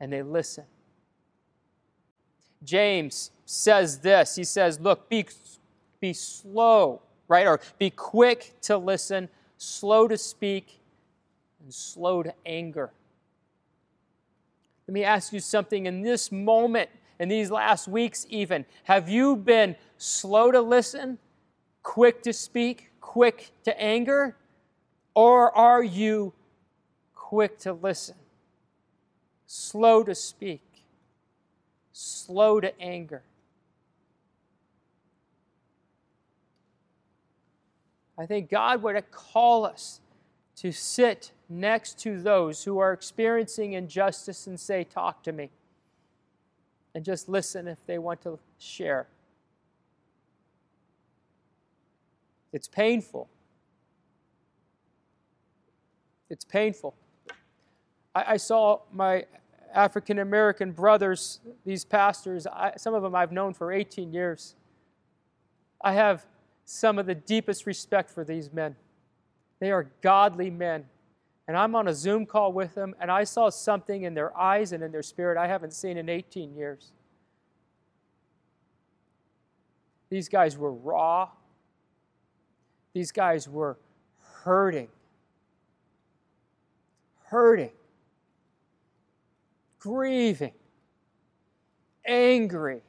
And 0.00 0.12
they 0.12 0.22
listen. 0.22 0.64
James 2.64 3.30
says 3.44 3.98
this. 3.98 4.36
He 4.36 4.44
says, 4.44 4.80
Look, 4.80 5.08
be, 5.08 5.26
be 6.00 6.12
slow, 6.12 7.02
right? 7.28 7.46
Or 7.46 7.60
be 7.78 7.90
quick 7.90 8.54
to 8.62 8.76
listen, 8.78 9.28
slow 9.58 10.08
to 10.08 10.16
speak, 10.16 10.80
and 11.62 11.72
slow 11.72 12.22
to 12.22 12.34
anger. 12.44 12.90
Let 14.86 14.94
me 14.94 15.04
ask 15.04 15.32
you 15.32 15.40
something 15.40 15.86
in 15.86 16.02
this 16.02 16.32
moment, 16.32 16.90
in 17.18 17.28
these 17.28 17.50
last 17.50 17.88
weeks, 17.88 18.26
even. 18.28 18.64
Have 18.84 19.08
you 19.08 19.36
been 19.36 19.76
slow 19.96 20.50
to 20.50 20.60
listen, 20.60 21.18
quick 21.82 22.22
to 22.24 22.32
speak, 22.32 22.90
quick 23.00 23.52
to 23.64 23.80
anger? 23.80 24.36
Or 25.14 25.56
are 25.56 25.82
you 25.82 26.32
quick 27.14 27.58
to 27.60 27.72
listen, 27.72 28.16
slow 29.46 30.02
to 30.04 30.14
speak, 30.14 30.62
slow 31.92 32.60
to 32.60 32.78
anger. 32.80 33.22
I 38.18 38.26
think 38.26 38.50
God 38.50 38.82
would 38.82 39.10
call 39.10 39.64
us 39.64 40.00
to 40.56 40.70
sit 40.70 41.32
next 41.48 41.98
to 42.00 42.20
those 42.20 42.64
who 42.64 42.78
are 42.78 42.92
experiencing 42.92 43.72
injustice 43.72 44.46
and 44.46 44.58
say, 44.58 44.84
Talk 44.84 45.22
to 45.24 45.32
me. 45.32 45.50
And 46.94 47.04
just 47.04 47.28
listen 47.28 47.66
if 47.66 47.78
they 47.86 47.98
want 47.98 48.22
to 48.22 48.38
share. 48.58 49.06
It's 52.52 52.68
painful. 52.68 53.28
It's 56.28 56.44
painful. 56.44 56.94
I, 58.14 58.24
I 58.32 58.36
saw 58.36 58.80
my 58.92 59.24
African 59.74 60.18
American 60.18 60.72
brothers, 60.72 61.40
these 61.64 61.84
pastors, 61.84 62.46
I, 62.46 62.72
some 62.76 62.94
of 62.94 63.02
them 63.02 63.14
I've 63.14 63.32
known 63.32 63.54
for 63.54 63.72
18 63.72 64.12
years. 64.12 64.54
I 65.80 65.92
have 65.92 66.26
some 66.64 66.98
of 66.98 67.06
the 67.06 67.14
deepest 67.14 67.66
respect 67.66 68.10
for 68.10 68.24
these 68.24 68.52
men. 68.52 68.76
They 69.58 69.70
are 69.70 69.90
godly 70.00 70.50
men. 70.50 70.84
And 71.48 71.56
I'm 71.56 71.74
on 71.74 71.88
a 71.88 71.94
Zoom 71.94 72.24
call 72.24 72.52
with 72.52 72.74
them, 72.74 72.94
and 73.00 73.10
I 73.10 73.24
saw 73.24 73.50
something 73.50 74.04
in 74.04 74.14
their 74.14 74.36
eyes 74.36 74.72
and 74.72 74.82
in 74.82 74.92
their 74.92 75.02
spirit 75.02 75.36
I 75.36 75.48
haven't 75.48 75.72
seen 75.72 75.96
in 75.98 76.08
18 76.08 76.54
years. 76.54 76.92
These 80.08 80.28
guys 80.28 80.56
were 80.56 80.72
raw, 80.72 81.30
these 82.92 83.10
guys 83.10 83.48
were 83.48 83.78
hurting. 84.44 84.88
Hurting 87.24 87.70
grieving, 89.82 90.52
angry. 92.06 92.80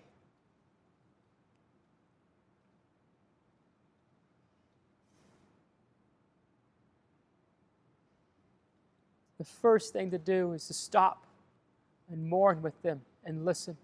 The 9.40 9.44
first 9.44 9.92
thing 9.92 10.12
to 10.12 10.20
do 10.20 10.54
is 10.54 10.68
to 10.68 10.74
stop 10.76 11.26
and 12.12 12.30
mourn 12.30 12.62
with 12.62 12.80
them 12.84 13.02
and 13.26 13.44
listen. 13.44 13.76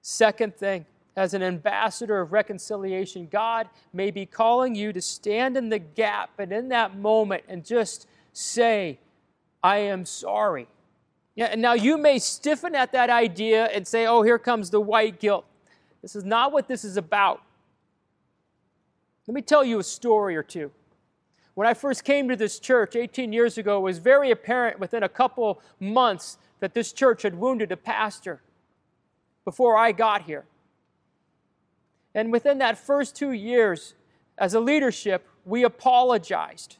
Second 0.00 0.54
thing, 0.54 0.86
as 1.16 1.34
an 1.34 1.42
ambassador 1.42 2.20
of 2.20 2.32
reconciliation, 2.32 3.26
God 3.26 3.68
may 3.92 4.12
be 4.12 4.26
calling 4.26 4.76
you 4.76 4.92
to 4.92 5.02
stand 5.02 5.56
in 5.56 5.70
the 5.70 5.80
gap 5.80 6.30
and 6.38 6.52
in 6.52 6.68
that 6.68 6.96
moment 6.96 7.42
and 7.48 7.64
just 7.64 8.06
say, 8.32 9.00
I 9.60 9.78
am 9.78 10.04
sorry. 10.04 10.68
Yeah, 11.36 11.46
and 11.46 11.60
now 11.60 11.72
you 11.72 11.98
may 11.98 12.18
stiffen 12.18 12.74
at 12.74 12.92
that 12.92 13.10
idea 13.10 13.66
and 13.66 13.86
say, 13.86 14.06
oh, 14.06 14.22
here 14.22 14.38
comes 14.38 14.70
the 14.70 14.80
white 14.80 15.18
guilt. 15.18 15.44
This 16.00 16.14
is 16.14 16.24
not 16.24 16.52
what 16.52 16.68
this 16.68 16.84
is 16.84 16.96
about. 16.96 17.42
Let 19.26 19.34
me 19.34 19.42
tell 19.42 19.64
you 19.64 19.78
a 19.78 19.84
story 19.84 20.36
or 20.36 20.42
two. 20.42 20.70
When 21.54 21.66
I 21.66 21.74
first 21.74 22.04
came 22.04 22.28
to 22.28 22.36
this 22.36 22.58
church 22.58 22.96
18 22.96 23.32
years 23.32 23.58
ago, 23.58 23.78
it 23.78 23.82
was 23.82 23.98
very 23.98 24.30
apparent 24.30 24.78
within 24.78 25.02
a 25.02 25.08
couple 25.08 25.60
months 25.80 26.38
that 26.60 26.74
this 26.74 26.92
church 26.92 27.22
had 27.22 27.36
wounded 27.36 27.72
a 27.72 27.76
pastor 27.76 28.42
before 29.44 29.76
I 29.76 29.92
got 29.92 30.22
here. 30.22 30.44
And 32.14 32.32
within 32.32 32.58
that 32.58 32.78
first 32.78 33.16
two 33.16 33.32
years, 33.32 33.94
as 34.38 34.54
a 34.54 34.60
leadership, 34.60 35.26
we 35.44 35.64
apologized. 35.64 36.76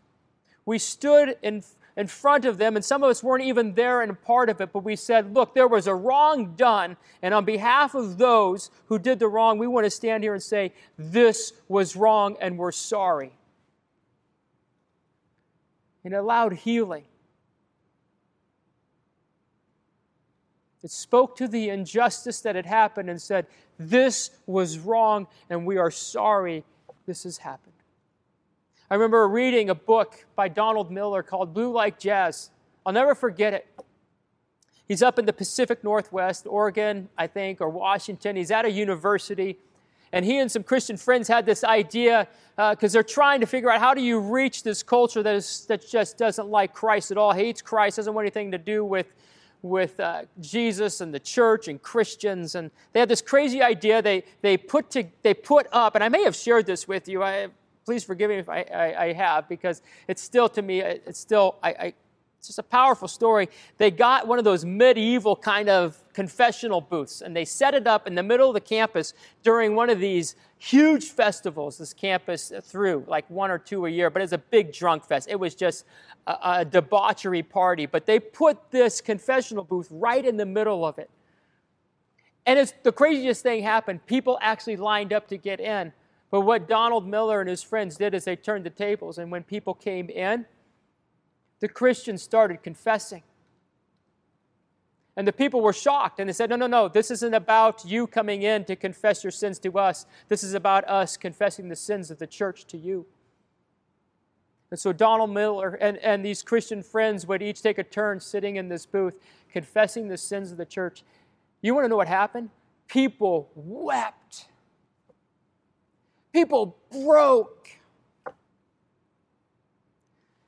We 0.65 0.79
stood 0.79 1.37
in 1.43 1.63
in 1.97 2.09
front 2.09 2.45
of 2.45 2.59
them, 2.59 2.75
and 2.75 2.85
some 2.85 3.05
of 3.05 3.11
us 3.11 3.23
weren't 3.23 3.45
even 3.45 3.75
there 3.75 4.03
and 4.03 4.21
part 4.23 4.49
of 4.49 4.61
it, 4.61 4.73
but 4.73 4.81
we 4.83 4.97
said, 4.97 5.33
Look, 5.33 5.55
there 5.55 5.69
was 5.69 5.87
a 5.87 5.95
wrong 5.95 6.55
done, 6.57 6.97
and 7.23 7.33
on 7.33 7.45
behalf 7.45 7.95
of 7.95 8.19
those 8.19 8.71
who 8.87 8.99
did 8.99 9.21
the 9.21 9.29
wrong, 9.29 9.59
we 9.59 9.67
want 9.67 9.85
to 9.85 9.91
stand 9.91 10.25
here 10.25 10.35
and 10.35 10.43
say, 10.43 10.73
This 10.99 11.53
was 11.69 11.95
wrong, 11.95 12.37
and 12.41 12.59
we're 12.59 12.73
sorry. 12.73 13.33
And 16.05 16.13
it 16.13 16.17
allowed 16.17 16.55
healing. 16.55 17.05
It 20.83 20.91
spoke 20.91 21.37
to 21.37 21.49
the 21.49 21.71
injustice 21.71 22.41
that 22.43 22.57
had 22.57 22.67
happened 22.67 23.09
and 23.09 23.23
said, 23.23 23.47
This 23.79 24.31
was 24.47 24.79
wrong, 24.79 25.29
and 25.49 25.65
we 25.65 25.79
are 25.79 25.93
sorry 25.93 26.65
this 27.07 27.23
has 27.23 27.39
happened. 27.39 27.74
I 28.95 28.97
remember 28.97 29.27
reading 29.27 29.71
a 29.71 29.75
book 29.75 30.25
by 30.37 30.47
Donald 30.47 30.93
Miller 30.93 31.25
called 31.25 31.53
Blue 31.53 31.73
Like 31.73 31.99
Jazz. 31.99 32.51
I'll 32.87 32.93
never 32.93 33.17
forget 33.17 33.53
it. 33.53 33.67
He's 34.87 35.03
up 35.03 35.19
in 35.19 35.27
the 35.27 35.33
Pacific 35.33 35.83
Northwest, 35.83 36.47
Oregon, 36.49 37.09
I 37.19 37.27
think, 37.27 37.61
or 37.61 37.69
Washington. 37.69 38.37
He's 38.37 38.53
at 38.53 38.65
a 38.65 38.71
university. 38.71 39.59
And 40.13 40.25
he 40.25 40.39
and 40.39 40.49
some 40.49 40.63
Christian 40.63 40.97
friends 40.97 41.27
had 41.27 41.45
this 41.45 41.65
idea 41.65 42.29
because 42.57 42.95
uh, 42.95 42.99
they're 42.99 43.03
trying 43.03 43.41
to 43.41 43.47
figure 43.47 43.69
out 43.69 43.81
how 43.81 43.95
do 43.95 44.01
you 44.01 44.21
reach 44.21 44.63
this 44.63 44.85
culture 44.85 45.25
that, 45.25 45.35
is, 45.35 45.67
that 45.67 45.85
just 45.85 46.17
doesn't 46.17 46.47
like 46.47 46.73
Christ 46.73 47.11
at 47.11 47.19
all, 47.19 47.33
hates 47.33 47.63
Christ, 47.63 47.97
doesn't 47.97 48.15
want 48.15 48.27
anything 48.27 48.53
to 48.53 48.59
do 48.59 48.85
with, 48.85 49.13
with 49.63 49.99
uh, 49.99 50.23
Jesus 50.41 51.01
and 51.01 51.13
the 51.13 51.19
church 51.19 51.67
and 51.67 51.83
Christians. 51.83 52.55
And 52.55 52.71
they 52.93 53.01
had 53.01 53.09
this 53.09 53.23
crazy 53.23 53.61
idea 53.61 54.01
they, 54.03 54.23
they, 54.41 54.57
put 54.57 54.89
to, 54.91 55.03
they 55.25 55.35
put 55.35 55.67
up, 55.73 55.97
and 55.97 56.05
I 56.05 56.09
may 56.09 56.23
have 56.23 56.37
shared 56.37 56.67
this 56.67 56.87
with 56.87 57.09
you. 57.09 57.25
I, 57.25 57.49
please 57.85 58.05
forgive 58.05 58.31
me 58.31 58.37
if 58.37 58.49
I, 58.49 58.63
I, 58.63 59.05
I 59.05 59.13
have, 59.13 59.49
because 59.49 59.83
it's 60.09 60.23
still 60.23 60.49
to 60.51 60.63
me, 60.63 60.81
it's 60.81 61.21
still, 61.21 61.57
I, 61.63 61.69
I, 61.71 61.95
it's 62.39 62.49
just 62.49 62.59
a 62.59 62.63
powerful 62.63 63.09
story. 63.09 63.49
They 63.79 63.91
got 63.91 64.27
one 64.27 64.39
of 64.39 64.45
those 64.45 64.65
medieval 64.65 65.35
kind 65.35 65.69
of 65.69 65.99
confessional 66.13 66.81
booths, 66.81 67.23
and 67.23 67.35
they 67.35 67.45
set 67.45 67.73
it 67.73 67.87
up 67.87 68.07
in 68.07 68.15
the 68.15 68.23
middle 68.23 68.49
of 68.49 68.55
the 68.55 68.61
campus 68.61 69.15
during 69.43 69.75
one 69.75 69.89
of 69.89 69.99
these 69.99 70.37
huge 70.59 71.11
festivals 71.11 71.79
this 71.79 71.93
campus 71.93 72.53
threw, 72.63 73.05
like 73.07 73.29
one 73.31 73.51
or 73.51 73.59
two 73.59 73.87
a 73.87 73.91
year, 73.91 74.11
but 74.11 74.23
it's 74.23 74.33
a 74.33 74.39
big 74.39 74.73
drunk 74.73 75.05
fest. 75.05 75.29
It 75.31 75.41
was 75.41 75.55
just 75.55 75.85
a, 76.27 76.37
a 76.43 76.65
debauchery 76.65 77.43
party, 77.43 77.87
but 77.87 78.07
they 78.07 78.21
put 78.21 78.71
this 78.71 79.01
confessional 79.01 79.65
booth 79.65 79.89
right 79.91 80.25
in 80.25 80.37
the 80.37 80.47
middle 80.47 80.85
of 80.85 80.99
it. 80.99 81.11
And 82.47 82.59
it's 82.59 82.75
the 82.83 82.93
craziest 82.93 83.43
thing 83.43 83.63
happened. 83.63 84.05
People 84.07 84.39
actually 84.43 84.77
lined 84.77 85.13
up 85.15 85.29
to 85.29 85.39
get 85.39 85.61
in. 85.61 85.93
But 86.35 86.41
what 86.41 86.67
Donald 86.67 87.07
Miller 87.07 87.41
and 87.41 87.49
his 87.49 87.63
friends 87.63 87.97
did 87.97 88.13
is 88.13 88.25
they 88.25 88.35
turned 88.35 88.67
the 88.67 88.71
tables, 88.71 89.19
and 89.19 89.31
when 89.31 89.45
people 89.45 89.73
came 89.73 90.11
in, 90.11 90.47
the 91.61 91.69
Christians 91.69 92.25
started 92.25 92.61
confessing. 92.61 93.23
And 95.17 95.29
the 95.29 95.33
people 95.33 95.61
were 95.61 95.73
shocked 95.73 96.19
and 96.19 96.29
they 96.29 96.33
said, 96.33 96.51
No, 96.51 96.57
no, 96.57 96.67
no, 96.67 96.89
this 96.89 97.13
isn't 97.13 97.35
about 97.35 97.85
you 97.85 98.09
coming 98.09 98.43
in 98.43 98.65
to 98.65 98.75
confess 98.75 99.23
your 99.23 99.31
sins 99.31 99.61
to 99.61 99.79
us. 99.79 100.07
This 100.29 100.43
is 100.43 100.55
about 100.55 100.83
us 100.89 101.17
confessing 101.17 101.69
the 101.69 101.77
sins 101.77 102.11
of 102.11 102.19
the 102.19 102.27
church 102.27 102.67
to 102.67 102.77
you. 102.77 103.07
And 104.73 104.81
so 104.81 104.93
Donald 104.93 105.31
Miller 105.31 105.75
and, 105.75 105.99
and 105.99 106.25
these 106.25 106.43
Christian 106.43 106.83
friends 106.83 107.29
would 107.29 107.43
each 107.43 107.63
take 107.63 107.79
a 107.79 107.85
turn 107.85 108.19
sitting 108.19 108.57
in 108.57 108.69
this 108.69 108.87
booth 108.87 109.15
confessing 109.53 110.09
the 110.09 110.19
sins 110.19 110.51
of 110.51 110.57
the 110.57 110.67
church. 110.67 111.05
You 111.63 111.77
want 111.77 111.85
to 111.85 111.89
know 111.89 111.97
what 111.97 112.09
happened? 112.09 112.51
People 112.89 113.51
wept. 113.55 114.47
People 116.35 116.77
broke 116.91 117.71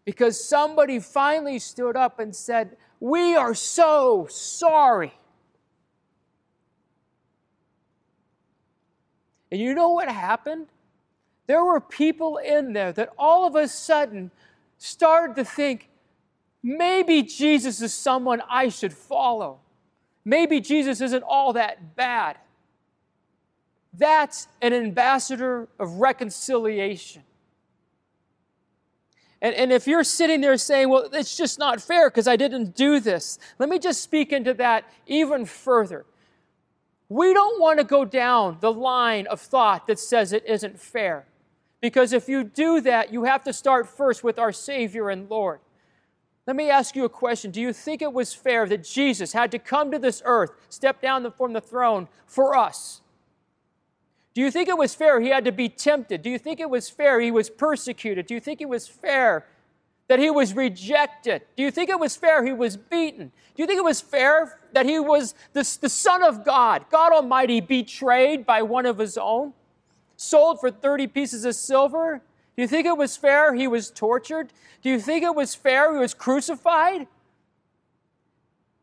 because 0.04 0.42
somebody 0.42 0.98
finally 0.98 1.60
stood 1.60 1.94
up 1.94 2.18
and 2.18 2.34
said, 2.34 2.76
We 2.98 3.36
are 3.36 3.54
so 3.54 4.26
sorry. 4.28 5.14
And 9.52 9.60
you 9.60 9.74
know 9.74 9.90
what 9.90 10.08
happened? 10.08 10.66
There 11.46 11.64
were 11.64 11.80
people 11.80 12.38
in 12.38 12.72
there 12.72 12.90
that 12.90 13.12
all 13.16 13.46
of 13.46 13.54
a 13.54 13.68
sudden 13.68 14.32
started 14.78 15.36
to 15.36 15.44
think, 15.44 15.88
maybe 16.64 17.22
Jesus 17.22 17.80
is 17.80 17.94
someone 17.94 18.42
I 18.50 18.70
should 18.70 18.92
follow. 18.92 19.60
Maybe 20.24 20.60
Jesus 20.60 21.00
isn't 21.00 21.22
all 21.22 21.52
that 21.52 21.94
bad. 21.94 22.38
That's 23.98 24.48
an 24.60 24.72
ambassador 24.72 25.68
of 25.78 25.94
reconciliation. 25.94 27.22
And, 29.40 29.54
and 29.54 29.72
if 29.72 29.86
you're 29.86 30.04
sitting 30.04 30.40
there 30.40 30.56
saying, 30.56 30.88
well, 30.88 31.08
it's 31.12 31.36
just 31.36 31.58
not 31.58 31.80
fair 31.80 32.10
because 32.10 32.26
I 32.26 32.36
didn't 32.36 32.74
do 32.74 33.00
this, 33.00 33.38
let 33.58 33.68
me 33.68 33.78
just 33.78 34.02
speak 34.02 34.32
into 34.32 34.54
that 34.54 34.84
even 35.06 35.44
further. 35.44 36.04
We 37.08 37.32
don't 37.32 37.60
want 37.60 37.78
to 37.78 37.84
go 37.84 38.04
down 38.04 38.58
the 38.60 38.72
line 38.72 39.26
of 39.26 39.40
thought 39.40 39.86
that 39.86 39.98
says 39.98 40.32
it 40.32 40.44
isn't 40.46 40.80
fair. 40.80 41.26
Because 41.80 42.12
if 42.12 42.28
you 42.28 42.42
do 42.42 42.80
that, 42.80 43.12
you 43.12 43.24
have 43.24 43.44
to 43.44 43.52
start 43.52 43.86
first 43.86 44.24
with 44.24 44.38
our 44.38 44.50
Savior 44.50 45.10
and 45.10 45.30
Lord. 45.30 45.60
Let 46.46 46.56
me 46.56 46.70
ask 46.70 46.96
you 46.96 47.04
a 47.04 47.08
question. 47.08 47.50
Do 47.50 47.60
you 47.60 47.72
think 47.72 48.02
it 48.02 48.12
was 48.12 48.32
fair 48.32 48.66
that 48.66 48.82
Jesus 48.82 49.32
had 49.32 49.50
to 49.52 49.58
come 49.58 49.90
to 49.90 49.98
this 49.98 50.22
earth, 50.24 50.52
step 50.68 51.00
down 51.00 51.30
from 51.32 51.52
the 51.52 51.60
throne 51.60 52.08
for 52.26 52.56
us? 52.56 53.02
Do 54.36 54.42
you 54.42 54.50
think 54.50 54.68
it 54.68 54.76
was 54.76 54.94
fair 54.94 55.18
he 55.18 55.30
had 55.30 55.46
to 55.46 55.50
be 55.50 55.70
tempted? 55.70 56.20
Do 56.20 56.28
you 56.28 56.38
think 56.38 56.60
it 56.60 56.68
was 56.68 56.90
fair 56.90 57.18
he 57.20 57.30
was 57.30 57.48
persecuted? 57.48 58.26
Do 58.26 58.34
you 58.34 58.40
think 58.40 58.60
it 58.60 58.68
was 58.68 58.86
fair 58.86 59.46
that 60.08 60.18
he 60.18 60.28
was 60.28 60.52
rejected? 60.52 61.40
Do 61.56 61.62
you 61.62 61.70
think 61.70 61.88
it 61.88 61.98
was 61.98 62.16
fair 62.16 62.44
he 62.44 62.52
was 62.52 62.76
beaten? 62.76 63.32
Do 63.54 63.62
you 63.62 63.66
think 63.66 63.78
it 63.78 63.84
was 63.84 64.02
fair 64.02 64.60
that 64.74 64.84
he 64.84 64.98
was 64.98 65.34
the, 65.54 65.78
the 65.80 65.88
Son 65.88 66.22
of 66.22 66.44
God, 66.44 66.84
God 66.90 67.14
Almighty, 67.14 67.62
betrayed 67.62 68.44
by 68.44 68.60
one 68.60 68.84
of 68.84 68.98
his 68.98 69.16
own, 69.16 69.54
sold 70.18 70.60
for 70.60 70.70
30 70.70 71.06
pieces 71.06 71.46
of 71.46 71.54
silver? 71.54 72.20
Do 72.56 72.62
you 72.62 72.68
think 72.68 72.86
it 72.86 72.98
was 72.98 73.16
fair 73.16 73.54
he 73.54 73.66
was 73.66 73.90
tortured? 73.90 74.52
Do 74.82 74.90
you 74.90 75.00
think 75.00 75.24
it 75.24 75.34
was 75.34 75.54
fair 75.54 75.94
he 75.94 75.98
was 75.98 76.12
crucified? 76.12 77.06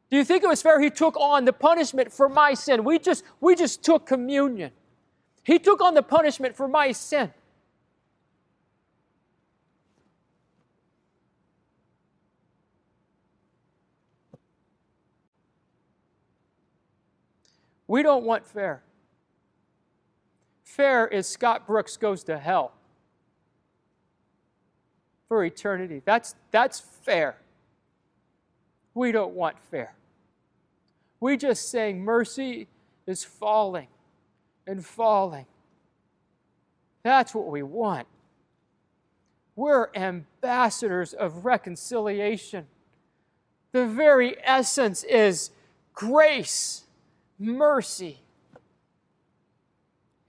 Do 0.09 0.17
you 0.17 0.23
think 0.23 0.43
it 0.43 0.47
was 0.47 0.63
fair 0.63 0.81
he 0.81 0.89
took 0.89 1.15
on 1.15 1.45
the 1.45 1.53
punishment 1.53 2.11
for 2.11 2.27
my 2.27 2.55
sin? 2.55 2.83
We 2.83 2.97
just, 2.97 3.23
we 3.39 3.53
just 3.53 3.83
took 3.83 4.07
communion. 4.07 4.71
He 5.43 5.59
took 5.59 5.81
on 5.81 5.93
the 5.93 6.01
punishment 6.01 6.55
for 6.55 6.67
my 6.67 6.91
sin. 6.93 7.33
We 17.87 18.01
don't 18.01 18.23
want 18.23 18.47
fair. 18.47 18.81
Fair 20.63 21.07
is 21.07 21.27
Scott 21.27 21.67
Brooks 21.67 21.97
goes 21.97 22.23
to 22.23 22.39
hell 22.39 22.71
for 25.27 25.43
eternity. 25.43 26.01
That's, 26.03 26.35
that's 26.51 26.79
fair. 26.79 27.35
We 28.95 29.11
don't 29.11 29.33
want 29.35 29.57
fair. 29.69 29.93
We 31.19 31.37
just 31.37 31.69
saying 31.69 32.01
mercy 32.01 32.67
is 33.05 33.23
falling 33.23 33.87
and 34.67 34.85
falling. 34.85 35.45
That's 37.03 37.35
what 37.35 37.47
we 37.47 37.63
want. 37.63 38.07
We're 39.55 39.89
ambassadors 39.93 41.13
of 41.13 41.45
reconciliation. 41.45 42.67
The 43.71 43.85
very 43.85 44.35
essence 44.43 45.03
is 45.03 45.51
grace, 45.93 46.83
mercy. 47.37 48.19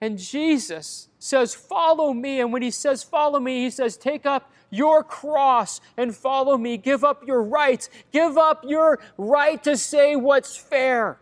And 0.01 0.18
Jesus 0.18 1.09
says, 1.18 1.55
Follow 1.55 2.12
me. 2.12 2.41
And 2.41 2.53
when 2.53 2.62
he 2.62 2.70
says, 2.70 3.03
Follow 3.03 3.41
me, 3.41 3.62
he 3.62 3.70
says, 3.70 3.97
Take 3.97 4.26
up 4.26 4.51
your 4.70 5.03
cross 5.03 5.80
and 5.97 6.14
follow 6.14 6.59
me. 6.59 6.76
Give 6.76 7.05
up 7.05 7.26
your 7.26 7.43
rights. 7.43 7.89
Give 8.12 8.37
up 8.37 8.64
your 8.66 8.99
right 9.16 9.62
to 9.64 9.76
say 9.76 10.16
what's 10.16 10.57
fair. 10.57 11.18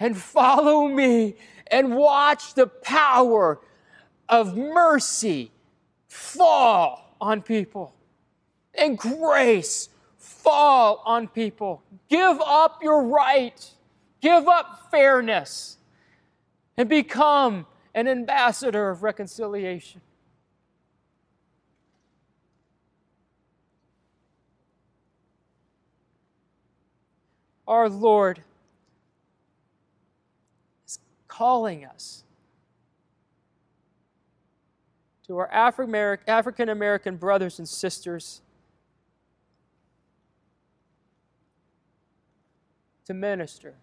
And 0.00 0.16
follow 0.16 0.86
me 0.86 1.34
and 1.70 1.96
watch 1.96 2.54
the 2.54 2.66
power 2.66 3.60
of 4.28 4.56
mercy 4.56 5.50
fall 6.06 7.16
on 7.20 7.42
people 7.42 7.94
and 8.74 8.96
grace 8.96 9.88
fall 10.16 11.02
on 11.04 11.28
people. 11.28 11.82
Give 12.08 12.40
up 12.44 12.82
your 12.82 13.02
right. 13.02 13.70
Give 14.20 14.46
up 14.46 14.88
fairness 14.90 15.78
and 16.76 16.88
become 16.88 17.66
an 17.94 18.06
ambassador 18.06 18.90
of 18.90 19.02
reconciliation. 19.02 20.00
our 27.68 27.90
Lord 27.90 28.42
calling 31.38 31.84
us 31.84 32.24
to 35.24 35.38
our 35.38 35.48
African 35.52 36.68
American 36.68 37.16
brothers 37.16 37.60
and 37.60 37.68
sisters 37.68 38.40
to 43.06 43.14
minister 43.14 43.74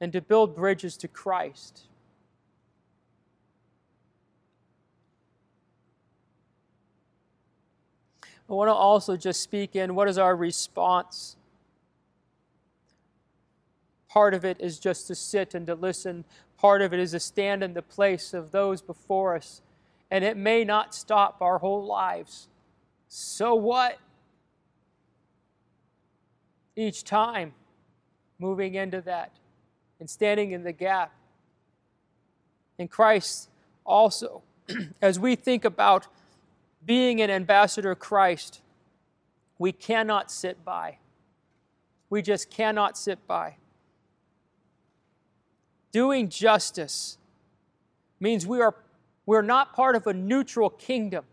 and 0.00 0.10
to 0.14 0.22
build 0.22 0.56
bridges 0.56 0.96
to 0.96 1.08
Christ. 1.08 1.82
I 8.48 8.54
want 8.54 8.68
to 8.68 8.72
also 8.72 9.14
just 9.14 9.42
speak 9.42 9.76
in 9.76 9.94
what 9.94 10.08
is 10.08 10.16
our 10.16 10.34
response 10.34 11.36
Part 14.10 14.34
of 14.34 14.44
it 14.44 14.56
is 14.60 14.80
just 14.80 15.06
to 15.06 15.14
sit 15.14 15.54
and 15.54 15.66
to 15.68 15.74
listen. 15.76 16.24
Part 16.58 16.82
of 16.82 16.92
it 16.92 16.98
is 16.98 17.12
to 17.12 17.20
stand 17.20 17.62
in 17.62 17.74
the 17.74 17.82
place 17.82 18.34
of 18.34 18.50
those 18.50 18.82
before 18.82 19.36
us. 19.36 19.62
And 20.10 20.24
it 20.24 20.36
may 20.36 20.64
not 20.64 20.94
stop 20.96 21.40
our 21.40 21.58
whole 21.58 21.86
lives. 21.86 22.48
So 23.08 23.54
what? 23.54 23.98
Each 26.74 27.04
time, 27.04 27.52
moving 28.40 28.74
into 28.74 29.00
that 29.02 29.30
and 30.00 30.10
standing 30.10 30.50
in 30.50 30.64
the 30.64 30.72
gap. 30.72 31.12
And 32.80 32.90
Christ 32.90 33.48
also, 33.86 34.42
as 35.02 35.20
we 35.20 35.36
think 35.36 35.64
about 35.64 36.08
being 36.84 37.20
an 37.20 37.30
ambassador 37.30 37.92
of 37.92 38.00
Christ, 38.00 38.60
we 39.58 39.70
cannot 39.70 40.32
sit 40.32 40.64
by. 40.64 40.96
We 42.08 42.22
just 42.22 42.50
cannot 42.50 42.98
sit 42.98 43.24
by. 43.28 43.56
Doing 45.92 46.28
justice 46.28 47.18
means 48.20 48.46
we 48.46 48.60
are 48.60 48.74
we're 49.26 49.42
not 49.42 49.74
part 49.74 49.96
of 49.96 50.06
a 50.06 50.12
neutral 50.12 50.70
kingdom. 50.70 51.24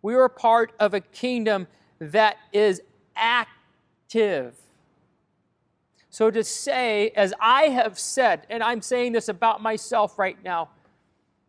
We 0.00 0.14
are 0.14 0.28
part 0.28 0.72
of 0.78 0.94
a 0.94 1.00
kingdom 1.00 1.66
that 1.98 2.36
is 2.52 2.80
active. 3.16 4.54
So 6.10 6.30
to 6.30 6.42
say, 6.42 7.10
as 7.10 7.34
I 7.40 7.64
have 7.64 7.98
said, 7.98 8.46
and 8.48 8.62
I'm 8.62 8.80
saying 8.80 9.12
this 9.12 9.28
about 9.28 9.60
myself 9.60 10.18
right 10.18 10.42
now, 10.42 10.70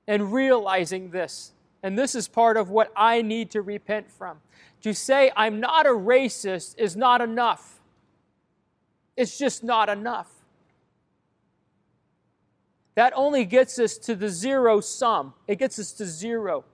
and 0.07 0.33
realizing 0.33 1.11
this, 1.11 1.53
and 1.83 1.97
this 1.97 2.15
is 2.15 2.27
part 2.27 2.57
of 2.57 2.69
what 2.69 2.91
I 2.95 3.21
need 3.21 3.51
to 3.51 3.61
repent 3.61 4.11
from. 4.11 4.39
To 4.81 4.93
say 4.93 5.31
I'm 5.35 5.59
not 5.59 5.85
a 5.85 5.91
racist 5.91 6.75
is 6.77 6.95
not 6.95 7.21
enough. 7.21 7.79
It's 9.15 9.37
just 9.37 9.63
not 9.63 9.87
enough. 9.87 10.29
That 12.99 13.13
only 13.15 13.45
gets 13.45 13.79
us 13.79 13.97
to 13.99 14.13
the 14.13 14.27
zero 14.27 14.81
sum, 14.81 15.33
it 15.47 15.57
gets 15.57 15.79
us 15.79 15.93
to 15.93 16.05
zero. 16.05 16.65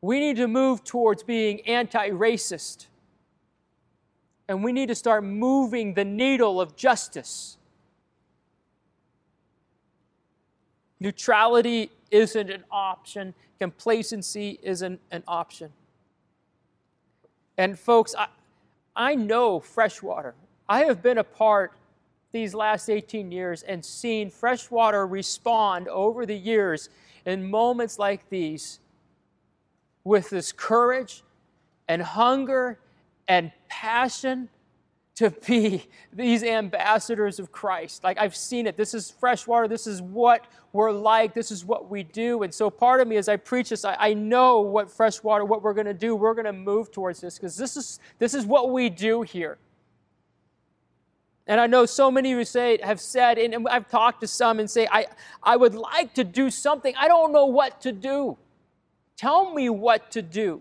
We 0.00 0.18
need 0.18 0.38
to 0.38 0.48
move 0.48 0.82
towards 0.82 1.22
being 1.22 1.60
anti 1.68 2.10
racist. 2.10 2.86
And 4.48 4.64
we 4.64 4.72
need 4.72 4.88
to 4.88 4.96
start 4.96 5.22
moving 5.22 5.94
the 5.94 6.04
needle 6.04 6.60
of 6.60 6.74
justice. 6.74 7.58
Neutrality 10.98 11.92
isn't 12.10 12.50
an 12.50 12.64
option, 12.72 13.34
complacency 13.60 14.58
isn't 14.64 15.00
an 15.12 15.22
option. 15.28 15.70
And, 17.56 17.78
folks, 17.78 18.16
I, 18.18 18.26
I 18.96 19.14
know 19.14 19.60
freshwater. 19.60 20.34
I 20.68 20.86
have 20.86 21.02
been 21.04 21.18
a 21.18 21.24
part 21.24 21.70
these 22.32 22.54
last 22.54 22.88
18 22.88 23.32
years 23.32 23.62
and 23.62 23.84
seen 23.84 24.30
freshwater 24.30 25.06
respond 25.06 25.88
over 25.88 26.26
the 26.26 26.36
years 26.36 26.88
in 27.26 27.50
moments 27.50 27.98
like 27.98 28.28
these 28.30 28.80
with 30.04 30.30
this 30.30 30.52
courage 30.52 31.22
and 31.88 32.02
hunger 32.02 32.78
and 33.28 33.52
passion 33.68 34.48
to 35.16 35.30
be 35.30 35.86
these 36.12 36.42
ambassadors 36.42 37.38
of 37.38 37.52
Christ. 37.52 38.02
Like 38.02 38.18
I've 38.18 38.36
seen 38.36 38.66
it. 38.66 38.76
This 38.76 38.94
is 38.94 39.10
freshwater. 39.10 39.68
This 39.68 39.86
is 39.86 40.00
what 40.00 40.46
we're 40.72 40.92
like. 40.92 41.34
This 41.34 41.50
is 41.50 41.64
what 41.64 41.90
we 41.90 42.02
do. 42.02 42.42
And 42.42 42.54
so 42.54 42.70
part 42.70 43.00
of 43.00 43.08
me 43.08 43.16
as 43.16 43.28
I 43.28 43.36
preach 43.36 43.70
this, 43.70 43.84
I, 43.84 43.96
I 43.98 44.14
know 44.14 44.60
what 44.60 44.90
freshwater, 44.90 45.44
what 45.44 45.62
we're 45.62 45.74
going 45.74 45.86
to 45.86 45.94
do. 45.94 46.16
We're 46.16 46.34
going 46.34 46.46
to 46.46 46.52
move 46.52 46.90
towards 46.90 47.20
this 47.20 47.36
because 47.36 47.56
this 47.56 47.76
is, 47.76 48.00
this 48.18 48.34
is 48.34 48.46
what 48.46 48.70
we 48.70 48.88
do 48.88 49.22
here. 49.22 49.58
And 51.50 51.60
I 51.60 51.66
know 51.66 51.84
so 51.84 52.12
many 52.12 52.30
of 52.30 52.38
you 52.38 52.44
say, 52.44 52.78
have 52.80 53.00
said, 53.00 53.36
and 53.36 53.66
I've 53.68 53.88
talked 53.88 54.20
to 54.20 54.28
some 54.28 54.60
and 54.60 54.70
say, 54.70 54.86
I, 54.88 55.06
I 55.42 55.56
would 55.56 55.74
like 55.74 56.14
to 56.14 56.22
do 56.22 56.48
something. 56.48 56.94
I 56.96 57.08
don't 57.08 57.32
know 57.32 57.46
what 57.46 57.80
to 57.80 57.90
do. 57.90 58.38
Tell 59.16 59.52
me 59.52 59.68
what 59.68 60.12
to 60.12 60.22
do. 60.22 60.60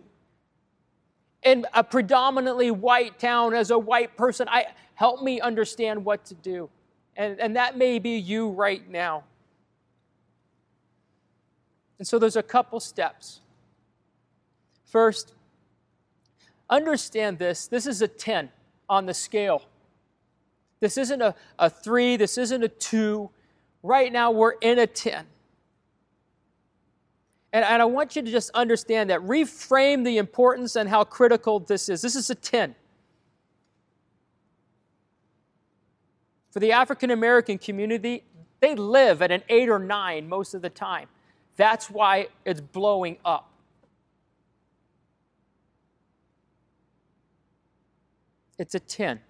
In 1.43 1.67
a 1.75 1.83
predominantly 1.83 2.71
white 2.71 3.19
town, 3.19 3.53
as 3.53 3.69
a 3.69 3.77
white 3.77 4.17
person, 4.17 4.47
I, 4.49 4.65
help 4.95 5.21
me 5.21 5.39
understand 5.39 6.03
what 6.03 6.25
to 6.25 6.33
do. 6.33 6.71
And, 7.15 7.39
and 7.39 7.55
that 7.55 7.77
may 7.77 7.99
be 7.99 8.17
you 8.17 8.49
right 8.49 8.89
now. 8.89 9.25
And 11.99 12.07
so 12.07 12.17
there's 12.17 12.35
a 12.35 12.41
couple 12.41 12.79
steps. 12.79 13.41
First, 14.85 15.35
understand 16.67 17.37
this 17.37 17.67
this 17.67 17.85
is 17.85 18.01
a 18.01 18.07
10 18.07 18.49
on 18.89 19.05
the 19.05 19.13
scale. 19.13 19.61
This 20.79 20.97
isn't 20.97 21.21
a, 21.21 21.35
a 21.57 21.69
three, 21.69 22.15
this 22.17 22.37
isn't 22.37 22.63
a 22.63 22.69
two. 22.69 23.29
Right 23.83 24.11
now, 24.11 24.31
we're 24.31 24.51
in 24.61 24.79
a 24.79 24.87
10. 24.87 25.25
And, 27.51 27.65
and 27.65 27.81
I 27.81 27.85
want 27.85 28.15
you 28.15 28.21
to 28.21 28.31
just 28.31 28.51
understand 28.51 29.09
that, 29.09 29.21
reframe 29.21 30.03
the 30.03 30.17
importance 30.17 30.75
and 30.75 30.87
how 30.87 31.03
critical 31.03 31.59
this 31.59 31.89
is. 31.89 32.01
This 32.01 32.15
is 32.15 32.29
a 32.29 32.35
10. 32.35 32.75
For 36.51 36.59
the 36.59 36.71
African 36.71 37.11
American 37.11 37.57
community, 37.57 38.23
They 38.59 38.75
live 38.75 39.21
at 39.21 39.31
an 39.31 39.43
eight 39.49 39.69
or 39.69 39.79
nine 39.79 40.27
most 40.27 40.53
of 40.53 40.61
the 40.61 40.69
time. 40.69 41.07
That's 41.55 41.89
why 41.89 42.27
it's 42.45 42.61
blowing 42.61 43.17
up. 43.23 43.51
It's 48.57 48.75
a 48.75 48.79
10. 48.79 49.21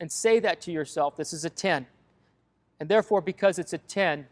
And 0.00 0.10
say 0.10 0.38
that 0.40 0.60
to 0.62 0.72
yourself 0.72 1.16
this 1.16 1.32
is 1.32 1.44
a 1.44 1.50
10. 1.50 1.86
And 2.78 2.88
therefore, 2.88 3.20
because 3.20 3.58
it's 3.58 3.72
a 3.72 3.78
10, 3.78 4.26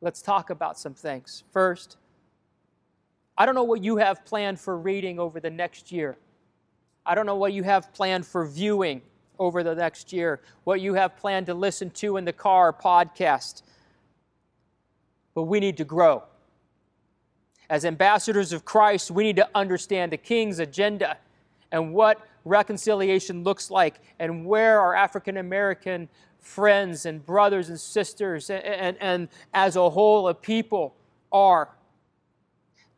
let's 0.00 0.22
talk 0.22 0.50
about 0.50 0.78
some 0.78 0.94
things. 0.94 1.44
First, 1.52 1.96
I 3.36 3.46
don't 3.46 3.54
know 3.54 3.64
what 3.64 3.82
you 3.82 3.96
have 3.96 4.24
planned 4.24 4.60
for 4.60 4.78
reading 4.78 5.18
over 5.18 5.40
the 5.40 5.50
next 5.50 5.92
year. 5.92 6.16
I 7.04 7.14
don't 7.14 7.26
know 7.26 7.36
what 7.36 7.52
you 7.52 7.62
have 7.62 7.92
planned 7.92 8.26
for 8.26 8.46
viewing 8.46 9.02
over 9.38 9.62
the 9.62 9.74
next 9.74 10.12
year, 10.12 10.40
what 10.64 10.80
you 10.80 10.94
have 10.94 11.16
planned 11.16 11.46
to 11.46 11.54
listen 11.54 11.90
to 11.90 12.16
in 12.16 12.24
the 12.24 12.32
car 12.32 12.72
podcast. 12.72 13.62
But 15.34 15.44
we 15.44 15.60
need 15.60 15.76
to 15.78 15.84
grow. 15.84 16.22
As 17.68 17.84
ambassadors 17.84 18.52
of 18.52 18.64
Christ, 18.64 19.10
we 19.10 19.24
need 19.24 19.36
to 19.36 19.48
understand 19.54 20.12
the 20.12 20.18
King's 20.18 20.58
agenda 20.58 21.16
and 21.72 21.94
what 21.94 22.20
reconciliation 22.44 23.44
looks 23.44 23.70
like 23.70 24.00
and 24.18 24.44
where 24.46 24.80
our 24.80 24.94
African 24.94 25.36
American 25.36 26.08
friends 26.40 27.06
and 27.06 27.24
brothers 27.24 27.68
and 27.68 27.78
sisters 27.78 28.50
and, 28.50 28.64
and, 28.64 28.96
and, 29.00 29.28
as 29.54 29.76
a 29.76 29.90
whole 29.90 30.28
a 30.28 30.34
people 30.34 30.94
are. 31.30 31.68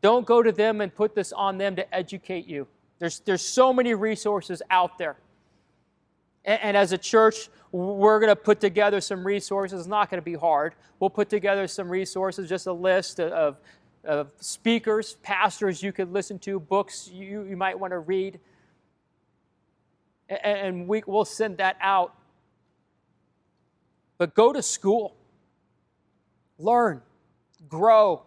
Don't 0.01 0.25
go 0.25 0.43
to 0.43 0.51
them 0.51 0.81
and 0.81 0.93
put 0.93 1.15
this 1.15 1.31
on 1.31 1.57
them 1.57 1.75
to 1.75 1.95
educate 1.95 2.47
you. 2.47 2.67
There's, 2.99 3.19
there's 3.19 3.41
so 3.41 3.71
many 3.71 3.93
resources 3.93 4.61
out 4.69 4.97
there. 4.97 5.17
And, 6.43 6.59
and 6.61 6.77
as 6.77 6.91
a 6.91 6.97
church, 6.97 7.49
we're 7.71 8.19
going 8.19 8.29
to 8.29 8.35
put 8.35 8.59
together 8.59 9.01
some 9.01 9.25
resources. 9.25 9.81
It's 9.81 9.87
not 9.87 10.09
going 10.09 10.21
to 10.21 10.25
be 10.25 10.35
hard. 10.35 10.73
We'll 10.99 11.09
put 11.09 11.29
together 11.29 11.67
some 11.67 11.89
resources, 11.89 12.49
just 12.49 12.67
a 12.67 12.73
list 12.73 13.19
of, 13.19 13.57
of 14.03 14.31
speakers, 14.39 15.17
pastors 15.23 15.83
you 15.83 15.91
could 15.91 16.11
listen 16.11 16.39
to, 16.39 16.59
books 16.59 17.09
you, 17.13 17.43
you 17.43 17.57
might 17.57 17.77
want 17.77 17.91
to 17.91 17.99
read. 17.99 18.39
And, 20.29 20.87
we, 20.87 21.03
we'll 21.05 21.25
send 21.25 21.57
that 21.57 21.77
out. 21.79 22.15
But 24.17 24.33
go 24.33 24.53
to 24.53 24.61
school, 24.61 25.15
learn, 26.57 27.01
grow. 27.67 28.23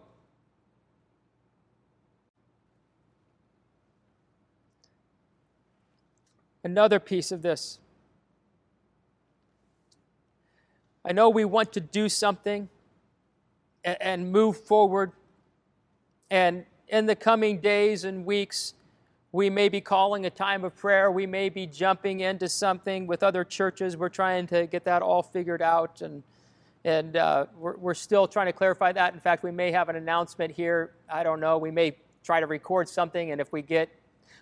Another 6.63 6.99
piece 6.99 7.31
of 7.31 7.41
this 7.41 7.79
I 11.05 11.13
know 11.13 11.29
we 11.29 11.45
want 11.45 11.73
to 11.73 11.79
do 11.79 12.09
something 12.09 12.69
and 13.83 14.31
move 14.31 14.57
forward. 14.57 15.13
And 16.29 16.65
in 16.87 17.05
the 17.05 17.15
coming 17.15 17.59
days 17.59 18.03
and 18.03 18.25
weeks, 18.25 18.73
we 19.31 19.49
may 19.49 19.69
be 19.69 19.79
calling 19.79 20.25
a 20.25 20.29
time 20.29 20.63
of 20.63 20.75
prayer. 20.75 21.11
We 21.11 21.27
may 21.27 21.49
be 21.49 21.67
jumping 21.67 22.21
into 22.21 22.49
something 22.49 23.05
with 23.05 23.21
other 23.21 23.43
churches. 23.43 23.95
We're 23.95 24.09
trying 24.09 24.47
to 24.47 24.65
get 24.65 24.85
that 24.85 25.01
all 25.01 25.21
figured 25.21 25.61
out, 25.61 26.01
and 26.01 26.23
and 26.83 27.15
uh, 27.15 27.45
we're, 27.57 27.77
we're 27.77 27.93
still 27.93 28.27
trying 28.27 28.47
to 28.47 28.53
clarify 28.53 28.91
that. 28.93 29.13
In 29.13 29.19
fact, 29.19 29.43
we 29.43 29.51
may 29.51 29.71
have 29.71 29.89
an 29.89 29.95
announcement 29.97 30.51
here. 30.51 30.93
I 31.11 31.23
don't 31.23 31.39
know. 31.39 31.57
We 31.57 31.71
may 31.71 31.95
try 32.23 32.39
to 32.39 32.47
record 32.47 32.89
something, 32.89 33.31
and 33.31 33.39
if 33.39 33.51
we 33.51 33.61
get, 33.61 33.89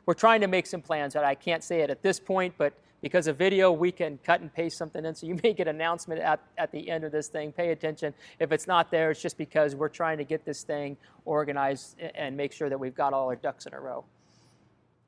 we're 0.06 0.14
trying 0.14 0.42
to 0.42 0.48
make 0.48 0.66
some 0.66 0.82
plans. 0.82 1.14
That 1.14 1.26
I 1.26 1.36
can't 1.36 1.64
say 1.64 1.82
it 1.82 1.90
at 1.90 2.02
this 2.02 2.20
point, 2.20 2.54
but 2.58 2.74
because 3.02 3.28
of 3.28 3.38
video 3.38 3.72
we 3.72 3.92
can 3.92 4.18
cut 4.24 4.42
and 4.42 4.52
paste 4.52 4.76
something 4.76 5.06
in 5.06 5.14
so 5.14 5.28
you 5.28 5.38
make 5.44 5.60
an 5.60 5.68
announcement 5.68 6.20
at, 6.20 6.40
at 6.58 6.72
the 6.72 6.90
end 6.90 7.04
of 7.04 7.12
this 7.12 7.28
thing 7.28 7.52
pay 7.52 7.70
attention 7.70 8.12
if 8.40 8.52
it's 8.52 8.66
not 8.66 8.90
there 8.90 9.12
it's 9.12 9.22
just 9.22 9.38
because 9.38 9.76
we're 9.76 9.88
trying 9.88 10.18
to 10.18 10.24
get 10.24 10.44
this 10.46 10.64
thing 10.64 10.98
organized 11.24 11.96
and 12.16 12.36
make 12.36 12.52
sure 12.52 12.70
that 12.70 12.80
we've 12.80 12.96
got 12.96 13.14
all 13.14 13.28
our 13.28 13.36
ducks 13.36 13.68
in 13.68 13.74
a 13.76 13.80
row 13.80 14.04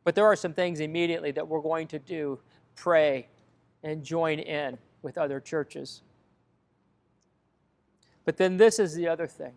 but 0.10 0.16
there 0.16 0.26
are 0.26 0.36
some 0.36 0.53
things 0.53 0.80
immediately 0.80 1.30
that 1.30 1.47
we're 1.47 1.62
going 1.62 1.88
to 1.88 1.99
do 1.99 2.39
pray 2.76 3.28
and 3.84 4.03
join 4.03 4.39
in 4.39 4.76
with 5.03 5.18
other 5.18 5.39
churches 5.39 6.01
but 8.26 8.36
then 8.38 8.57
this 8.57 8.80
is 8.80 8.95
the 8.95 9.07
other 9.07 9.28
thing 9.28 9.53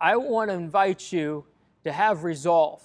i 0.00 0.16
want 0.16 0.48
to 0.48 0.54
invite 0.54 1.12
you 1.12 1.44
to 1.82 1.90
have 1.90 2.22
resolve 2.22 2.82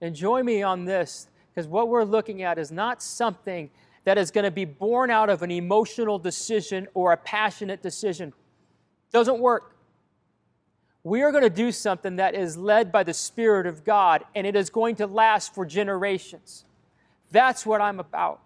and 0.00 0.14
join 0.14 0.44
me 0.44 0.62
on 0.62 0.84
this, 0.84 1.28
because 1.50 1.66
what 1.66 1.88
we're 1.88 2.04
looking 2.04 2.42
at 2.42 2.58
is 2.58 2.70
not 2.70 3.02
something 3.02 3.70
that 4.04 4.16
is 4.16 4.30
going 4.30 4.44
to 4.44 4.50
be 4.50 4.64
born 4.64 5.10
out 5.10 5.28
of 5.28 5.42
an 5.42 5.50
emotional 5.50 6.18
decision 6.18 6.86
or 6.94 7.12
a 7.12 7.16
passionate 7.16 7.82
decision. 7.82 8.32
Doesn't 9.12 9.40
work. 9.40 9.74
We 11.08 11.22
are 11.22 11.32
going 11.32 11.42
to 11.42 11.48
do 11.48 11.72
something 11.72 12.16
that 12.16 12.34
is 12.34 12.58
led 12.58 12.92
by 12.92 13.02
the 13.02 13.14
Spirit 13.14 13.66
of 13.66 13.82
God, 13.82 14.24
and 14.34 14.46
it 14.46 14.54
is 14.54 14.68
going 14.68 14.96
to 14.96 15.06
last 15.06 15.54
for 15.54 15.64
generations. 15.64 16.66
That's 17.30 17.64
what 17.64 17.80
I'm 17.80 17.98
about. 17.98 18.42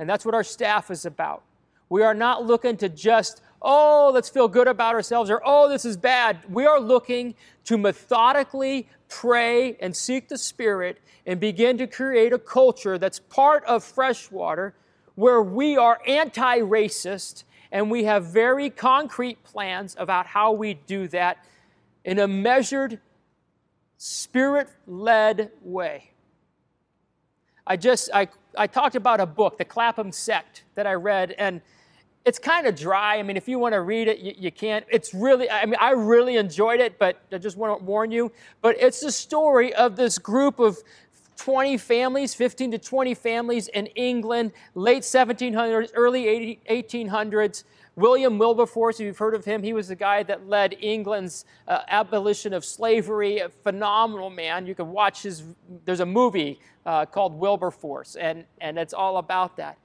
And 0.00 0.10
that's 0.10 0.24
what 0.24 0.34
our 0.34 0.42
staff 0.42 0.90
is 0.90 1.06
about. 1.06 1.44
We 1.88 2.02
are 2.02 2.12
not 2.12 2.44
looking 2.44 2.76
to 2.78 2.88
just, 2.88 3.40
oh, 3.60 4.10
let's 4.12 4.28
feel 4.28 4.48
good 4.48 4.66
about 4.66 4.96
ourselves, 4.96 5.30
or 5.30 5.40
oh, 5.44 5.68
this 5.68 5.84
is 5.84 5.96
bad. 5.96 6.38
We 6.48 6.66
are 6.66 6.80
looking 6.80 7.36
to 7.66 7.78
methodically 7.78 8.88
pray 9.08 9.76
and 9.76 9.94
seek 9.94 10.28
the 10.28 10.38
Spirit 10.38 11.00
and 11.24 11.38
begin 11.38 11.78
to 11.78 11.86
create 11.86 12.32
a 12.32 12.38
culture 12.38 12.98
that's 12.98 13.20
part 13.20 13.64
of 13.66 13.84
freshwater 13.84 14.74
where 15.14 15.40
we 15.40 15.76
are 15.76 16.00
anti 16.04 16.58
racist 16.58 17.44
and 17.70 17.92
we 17.92 18.02
have 18.04 18.26
very 18.26 18.70
concrete 18.70 19.44
plans 19.44 19.94
about 20.00 20.26
how 20.26 20.50
we 20.50 20.74
do 20.74 21.06
that 21.06 21.46
in 22.04 22.18
a 22.18 22.28
measured, 22.28 23.00
spirit 23.96 24.68
led 24.86 25.50
way. 25.62 26.10
I 27.66 27.76
just, 27.76 28.10
I, 28.12 28.28
I 28.56 28.66
talked 28.66 28.96
about 28.96 29.20
a 29.20 29.26
book, 29.26 29.58
The 29.58 29.64
Clapham 29.64 30.10
Sect, 30.10 30.64
that 30.74 30.86
I 30.86 30.94
read, 30.94 31.32
and 31.38 31.60
it's 32.24 32.38
kind 32.38 32.66
of 32.66 32.76
dry. 32.76 33.18
I 33.18 33.22
mean, 33.22 33.36
if 33.36 33.48
you 33.48 33.58
want 33.58 33.74
to 33.74 33.80
read 33.80 34.08
it, 34.08 34.18
you, 34.18 34.34
you, 34.36 34.52
can't. 34.52 34.84
It's 34.88 35.12
really, 35.12 35.50
I 35.50 35.64
mean, 35.66 35.76
I 35.80 35.90
really 35.90 36.36
enjoyed 36.36 36.80
it, 36.80 36.98
but 36.98 37.20
I 37.32 37.38
just 37.38 37.56
want 37.56 37.78
to 37.78 37.84
warn 37.84 38.10
you. 38.10 38.32
But 38.60 38.76
it's 38.80 39.00
the 39.00 39.12
story 39.12 39.74
of 39.74 39.96
this 39.96 40.18
group 40.18 40.58
of 40.58 40.78
20 41.36 41.76
families, 41.78 42.34
15 42.34 42.72
to 42.72 42.78
20 42.78 43.14
families 43.14 43.68
in 43.68 43.86
England, 43.86 44.52
late 44.74 45.02
1700s, 45.02 45.90
early 45.94 46.60
1800s. 46.70 47.64
William 47.94 48.38
Wilberforce, 48.38 49.00
if 49.00 49.06
you've 49.06 49.18
heard 49.18 49.34
of 49.34 49.44
him, 49.44 49.62
he 49.62 49.74
was 49.74 49.88
the 49.88 49.96
guy 49.96 50.22
that 50.22 50.48
led 50.48 50.76
England's 50.80 51.44
uh, 51.68 51.80
abolition 51.88 52.54
of 52.54 52.64
slavery. 52.64 53.38
A 53.38 53.50
phenomenal 53.50 54.30
man. 54.30 54.66
You 54.66 54.74
can 54.74 54.92
watch 54.92 55.22
his, 55.22 55.42
there's 55.84 56.00
a 56.00 56.06
movie 56.06 56.58
uh, 56.86 57.04
called 57.04 57.38
Wilberforce, 57.38 58.16
and, 58.16 58.44
and 58.60 58.78
it's 58.78 58.94
all 58.94 59.18
about 59.18 59.56
that. 59.58 59.76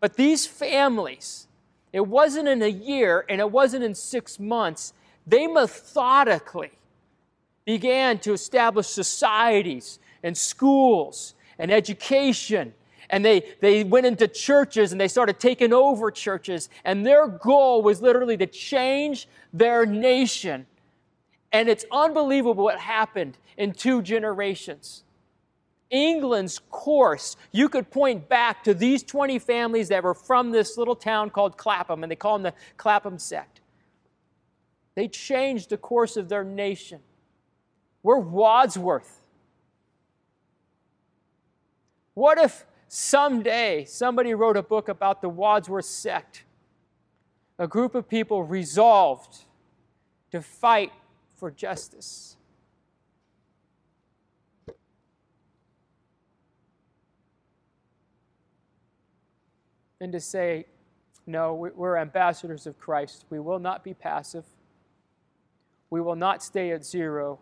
But 0.00 0.16
these 0.16 0.44
families, 0.44 1.46
it 1.92 2.06
wasn't 2.06 2.48
in 2.48 2.62
a 2.62 2.68
year 2.68 3.24
and 3.28 3.40
it 3.40 3.50
wasn't 3.50 3.84
in 3.84 3.94
six 3.94 4.40
months. 4.40 4.92
They 5.26 5.46
methodically 5.46 6.72
began 7.64 8.18
to 8.20 8.32
establish 8.32 8.88
societies 8.88 10.00
and 10.22 10.36
schools 10.36 11.34
and 11.58 11.70
education. 11.70 12.74
And 13.10 13.24
they, 13.24 13.44
they 13.60 13.84
went 13.84 14.06
into 14.06 14.26
churches 14.26 14.92
and 14.92 15.00
they 15.00 15.08
started 15.08 15.38
taking 15.38 15.72
over 15.72 16.10
churches. 16.10 16.68
And 16.84 17.04
their 17.04 17.28
goal 17.28 17.82
was 17.82 18.00
literally 18.00 18.36
to 18.38 18.46
change 18.46 19.28
their 19.52 19.84
nation. 19.84 20.66
And 21.52 21.68
it's 21.68 21.84
unbelievable 21.92 22.64
what 22.64 22.78
happened 22.78 23.36
in 23.56 23.72
two 23.72 24.02
generations. 24.02 25.04
England's 25.90 26.58
course, 26.70 27.36
you 27.52 27.68
could 27.68 27.90
point 27.90 28.26
back 28.26 28.64
to 28.64 28.72
these 28.72 29.02
20 29.02 29.38
families 29.38 29.88
that 29.88 30.02
were 30.02 30.14
from 30.14 30.50
this 30.50 30.78
little 30.78 30.96
town 30.96 31.28
called 31.28 31.58
Clapham, 31.58 32.02
and 32.02 32.10
they 32.10 32.16
call 32.16 32.38
them 32.38 32.44
the 32.44 32.54
Clapham 32.78 33.18
sect. 33.18 33.60
They 34.94 35.06
changed 35.06 35.68
the 35.68 35.76
course 35.76 36.16
of 36.16 36.30
their 36.30 36.44
nation. 36.44 37.00
We're 38.02 38.18
Wadsworth. 38.18 39.21
What 42.14 42.38
if 42.38 42.66
someday 42.88 43.84
somebody 43.84 44.34
wrote 44.34 44.56
a 44.56 44.62
book 44.62 44.88
about 44.88 45.22
the 45.22 45.28
Wadsworth 45.28 45.86
sect? 45.86 46.44
A 47.58 47.66
group 47.66 47.94
of 47.94 48.08
people 48.08 48.42
resolved 48.42 49.44
to 50.30 50.42
fight 50.42 50.92
for 51.34 51.50
justice. 51.50 52.36
and 60.02 60.10
to 60.10 60.18
say, 60.18 60.66
no, 61.28 61.54
we're 61.54 61.96
ambassadors 61.96 62.66
of 62.66 62.76
Christ. 62.76 63.24
We 63.30 63.38
will 63.38 63.60
not 63.60 63.84
be 63.84 63.94
passive. 63.94 64.44
We 65.90 66.00
will 66.00 66.16
not 66.16 66.42
stay 66.42 66.72
at 66.72 66.84
zero. 66.84 67.38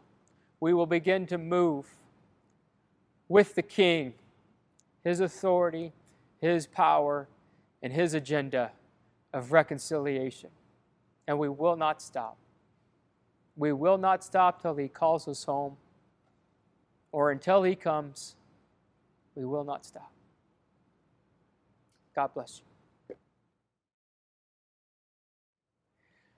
We 0.61 0.75
will 0.75 0.85
begin 0.85 1.27
to 1.29 1.39
move 1.39 1.87
with 3.31 3.55
the 3.55 3.63
King, 3.63 4.13
His 5.05 5.21
authority, 5.21 5.93
His 6.41 6.67
power, 6.67 7.29
and 7.83 7.93
His 7.93 8.15
agenda 8.15 8.73
of 9.33 9.53
reconciliation. 9.53 10.51
And 11.27 11.39
we 11.39 11.49
will 11.49 11.77
not 11.77 12.03
stop. 12.03 12.37
We 13.57 13.73
will 13.73 13.99
not 13.99 14.25
stop 14.25 14.61
till 14.61 14.77
He 14.77 14.89
calls 14.89 15.29
us 15.29 15.45
home 15.45 15.77
or 17.13 17.31
until 17.31 17.63
He 17.63 17.75
comes. 17.75 18.37
We 19.35 19.45
will 19.45 19.65
not 19.65 19.85
stop. 19.85 20.13
God 22.15 22.35
bless 22.35 22.61
you. 22.61 23.17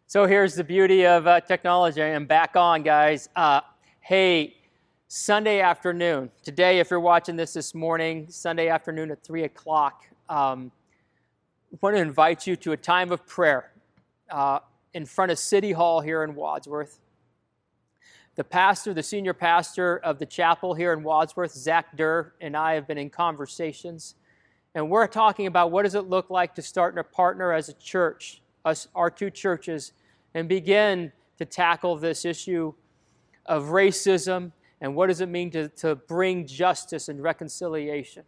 So 0.06 0.26
here's 0.26 0.54
the 0.54 0.62
beauty 0.62 1.06
of 1.06 1.26
uh, 1.26 1.40
technology. 1.40 2.02
I 2.02 2.08
am 2.08 2.26
back 2.26 2.54
on, 2.54 2.82
guys. 2.82 3.30
Uh, 3.34 3.62
hey, 4.00 4.54
Sunday 5.14 5.60
afternoon, 5.60 6.30
today, 6.42 6.78
if 6.78 6.90
you're 6.90 6.98
watching 6.98 7.36
this 7.36 7.52
this 7.52 7.74
morning, 7.74 8.28
Sunday 8.30 8.68
afternoon 8.68 9.10
at 9.10 9.22
3 9.22 9.44
o'clock, 9.44 10.06
um, 10.30 10.72
I 11.70 11.76
want 11.82 11.96
to 11.96 12.00
invite 12.00 12.46
you 12.46 12.56
to 12.56 12.72
a 12.72 12.78
time 12.78 13.12
of 13.12 13.26
prayer 13.26 13.72
uh, 14.30 14.60
in 14.94 15.04
front 15.04 15.30
of 15.30 15.38
City 15.38 15.72
Hall 15.72 16.00
here 16.00 16.24
in 16.24 16.34
Wadsworth. 16.34 16.98
The 18.36 18.44
pastor, 18.44 18.94
the 18.94 19.02
senior 19.02 19.34
pastor 19.34 19.98
of 19.98 20.18
the 20.18 20.24
chapel 20.24 20.72
here 20.72 20.94
in 20.94 21.02
Wadsworth, 21.02 21.52
Zach 21.52 21.94
Durr, 21.94 22.32
and 22.40 22.56
I 22.56 22.72
have 22.72 22.88
been 22.88 22.96
in 22.96 23.10
conversations. 23.10 24.14
And 24.74 24.88
we're 24.88 25.06
talking 25.08 25.46
about 25.46 25.70
what 25.70 25.82
does 25.82 25.94
it 25.94 26.08
look 26.08 26.30
like 26.30 26.54
to 26.54 26.62
start 26.62 26.96
a 26.96 27.04
partner 27.04 27.52
as 27.52 27.68
a 27.68 27.74
church, 27.74 28.40
us, 28.64 28.88
our 28.94 29.10
two 29.10 29.28
churches, 29.28 29.92
and 30.32 30.48
begin 30.48 31.12
to 31.36 31.44
tackle 31.44 31.96
this 31.96 32.24
issue 32.24 32.72
of 33.44 33.64
racism 33.64 34.52
and 34.82 34.96
what 34.96 35.06
does 35.06 35.20
it 35.20 35.28
mean 35.28 35.48
to, 35.52 35.68
to 35.68 35.94
bring 35.94 36.44
justice 36.44 37.08
and 37.08 37.22
reconciliation. 37.22 38.24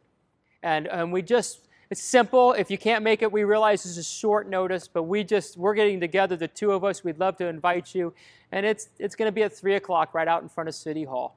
And, 0.62 0.86
and 0.86 1.12
we 1.12 1.20
just, 1.20 1.66
it's 1.90 2.02
simple. 2.02 2.52
If 2.52 2.70
you 2.70 2.78
can't 2.78 3.02
make 3.02 3.22
it, 3.22 3.30
we 3.30 3.42
realize 3.42 3.82
this 3.82 3.96
is 3.96 4.08
short 4.08 4.48
notice, 4.48 4.86
but 4.86 5.02
we 5.02 5.24
just, 5.24 5.58
we're 5.58 5.74
getting 5.74 5.98
together, 5.98 6.36
the 6.36 6.46
two 6.46 6.70
of 6.70 6.84
us. 6.84 7.02
We'd 7.02 7.18
love 7.18 7.36
to 7.38 7.48
invite 7.48 7.92
you. 7.92 8.14
And 8.52 8.64
it's, 8.64 8.88
it's 9.00 9.16
going 9.16 9.26
to 9.26 9.32
be 9.32 9.42
at 9.42 9.52
3 9.52 9.74
o'clock 9.74 10.14
right 10.14 10.28
out 10.28 10.42
in 10.42 10.48
front 10.48 10.68
of 10.68 10.76
City 10.76 11.02
Hall. 11.02 11.36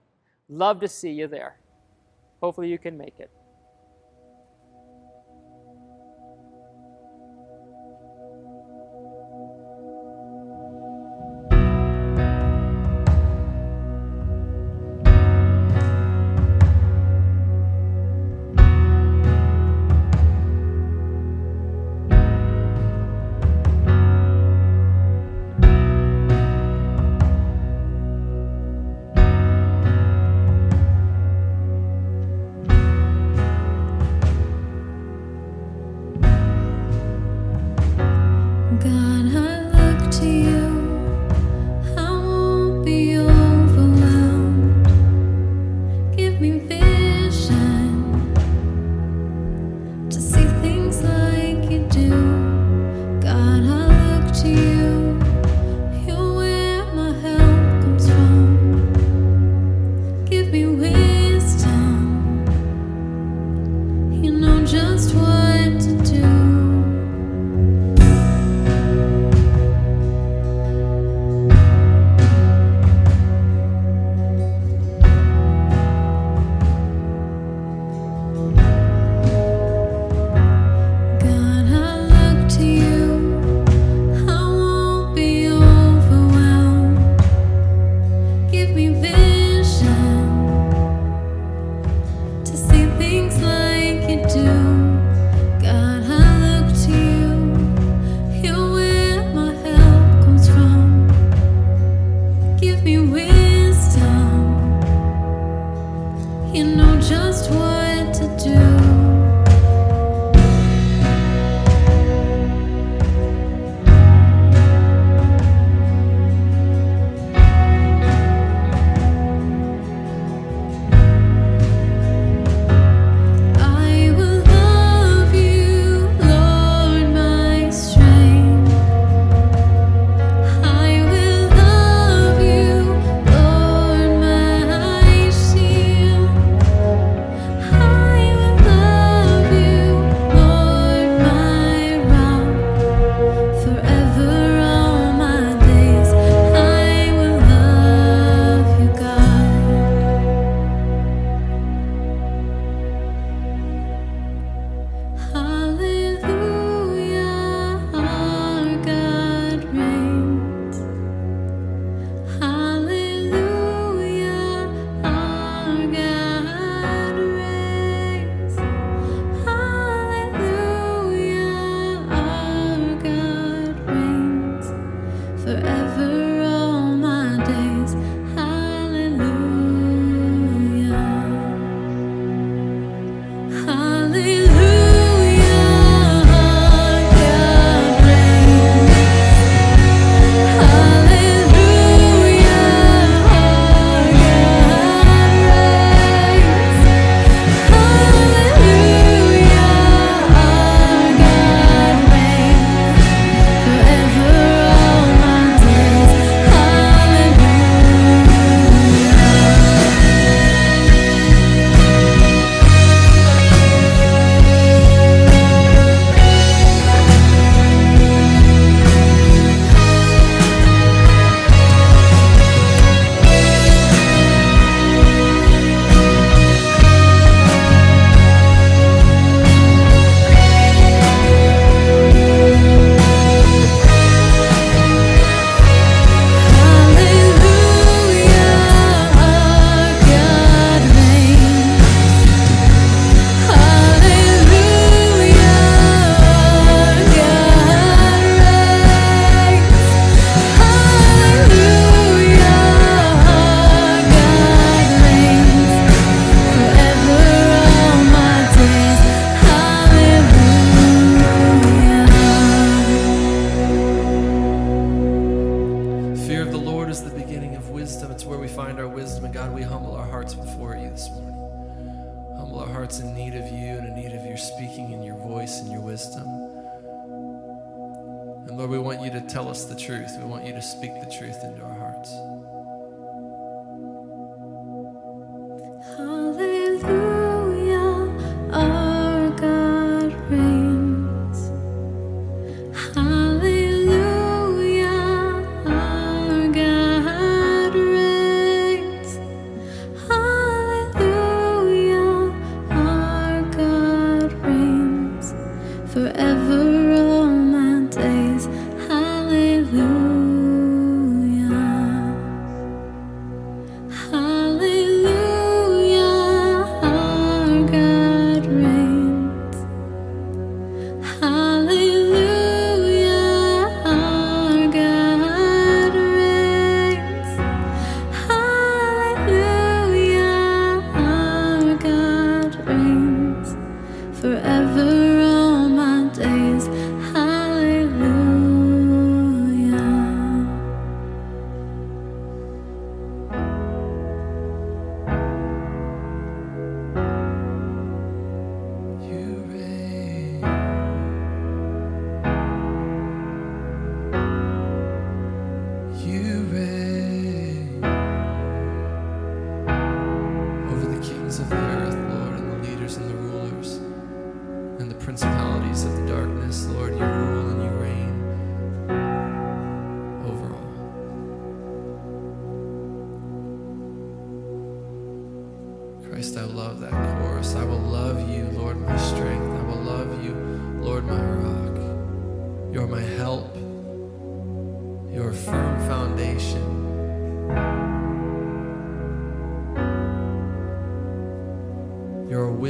Love 0.49 0.80
to 0.82 0.88
see 0.88 1.09
you 1.09 1.28
there. 1.28 1.57
Hopefully, 2.39 2.70
you 2.70 2.78
can 2.78 2.95
make 2.95 3.15
it. 3.18 3.32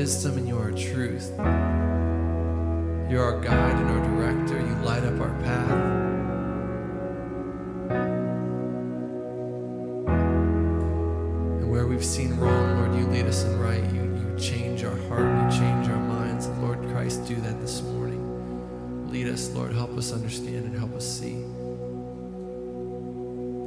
Wisdom 0.08 0.38
and 0.38 0.48
you're 0.48 0.62
our 0.62 0.72
truth. 0.72 1.34
You're 3.12 3.26
our 3.26 3.42
guide 3.42 3.76
and 3.76 3.90
our 3.90 4.00
director. 4.08 4.58
You 4.58 4.74
light 4.76 5.04
up 5.04 5.20
our 5.20 5.34
path. 5.44 5.72
And 11.60 11.70
where 11.70 11.86
we've 11.88 12.06
seen 12.06 12.38
wrong, 12.38 12.78
Lord, 12.78 12.96
you 12.98 13.06
lead 13.08 13.26
us 13.26 13.44
in 13.44 13.60
right. 13.60 13.84
You, 13.94 14.04
you 14.04 14.40
change 14.40 14.86
our 14.86 14.96
heart, 15.10 15.28
you 15.52 15.60
change 15.60 15.90
our 15.90 16.00
minds. 16.00 16.46
And 16.46 16.64
Lord 16.64 16.80
Christ, 16.94 17.28
do 17.28 17.36
that 17.42 17.60
this 17.60 17.82
morning. 17.82 19.12
Lead 19.12 19.28
us, 19.28 19.50
Lord. 19.50 19.74
Help 19.74 19.98
us 19.98 20.14
understand 20.14 20.68
and 20.68 20.78
help 20.78 20.96
us 20.96 21.06
see. 21.06 21.34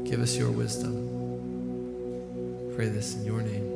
Give 0.08 0.22
us 0.22 0.38
your 0.38 0.50
wisdom. 0.50 1.04
Pray 2.74 2.88
this 2.88 3.14
in 3.16 3.26
your 3.26 3.42
name. 3.42 3.69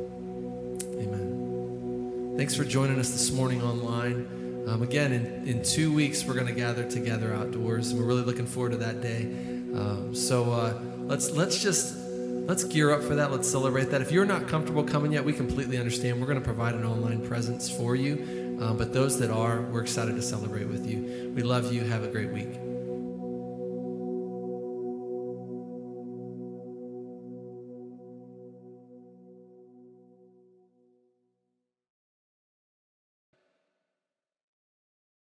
Thanks 2.37 2.53
for 2.53 2.65
joining 2.65 2.99
us 2.99 3.11
this 3.11 3.31
morning 3.31 3.61
online. 3.61 4.65
Um, 4.67 4.81
again, 4.81 5.13
in, 5.13 5.47
in 5.47 5.63
two 5.63 5.93
weeks, 5.93 6.25
we're 6.25 6.33
going 6.33 6.47
to 6.47 6.53
gather 6.53 6.83
together 6.83 7.33
outdoors, 7.33 7.91
and 7.91 7.99
we're 7.99 8.05
really 8.05 8.23
looking 8.23 8.45
forward 8.45 8.73
to 8.73 8.77
that 8.79 8.99
day. 8.99 9.21
Um, 9.73 10.13
so 10.13 10.51
uh, 10.51 10.77
let's 11.05 11.31
let's 11.31 11.63
just 11.63 11.95
let's 11.95 12.65
gear 12.65 12.91
up 12.91 13.03
for 13.03 13.15
that. 13.15 13.31
Let's 13.31 13.49
celebrate 13.49 13.89
that. 13.91 14.01
If 14.01 14.11
you're 14.11 14.25
not 14.25 14.49
comfortable 14.49 14.83
coming 14.83 15.13
yet, 15.13 15.23
we 15.23 15.31
completely 15.31 15.77
understand. 15.77 16.19
We're 16.19 16.27
going 16.27 16.39
to 16.39 16.43
provide 16.43 16.75
an 16.75 16.83
online 16.83 17.25
presence 17.25 17.69
for 17.69 17.95
you. 17.95 18.59
Um, 18.61 18.75
but 18.77 18.91
those 18.91 19.17
that 19.19 19.31
are, 19.31 19.61
we're 19.61 19.81
excited 19.81 20.17
to 20.17 20.21
celebrate 20.21 20.67
with 20.67 20.85
you. 20.85 21.31
We 21.33 21.41
love 21.41 21.71
you. 21.71 21.85
Have 21.85 22.03
a 22.03 22.09
great 22.09 22.31
week. 22.31 22.64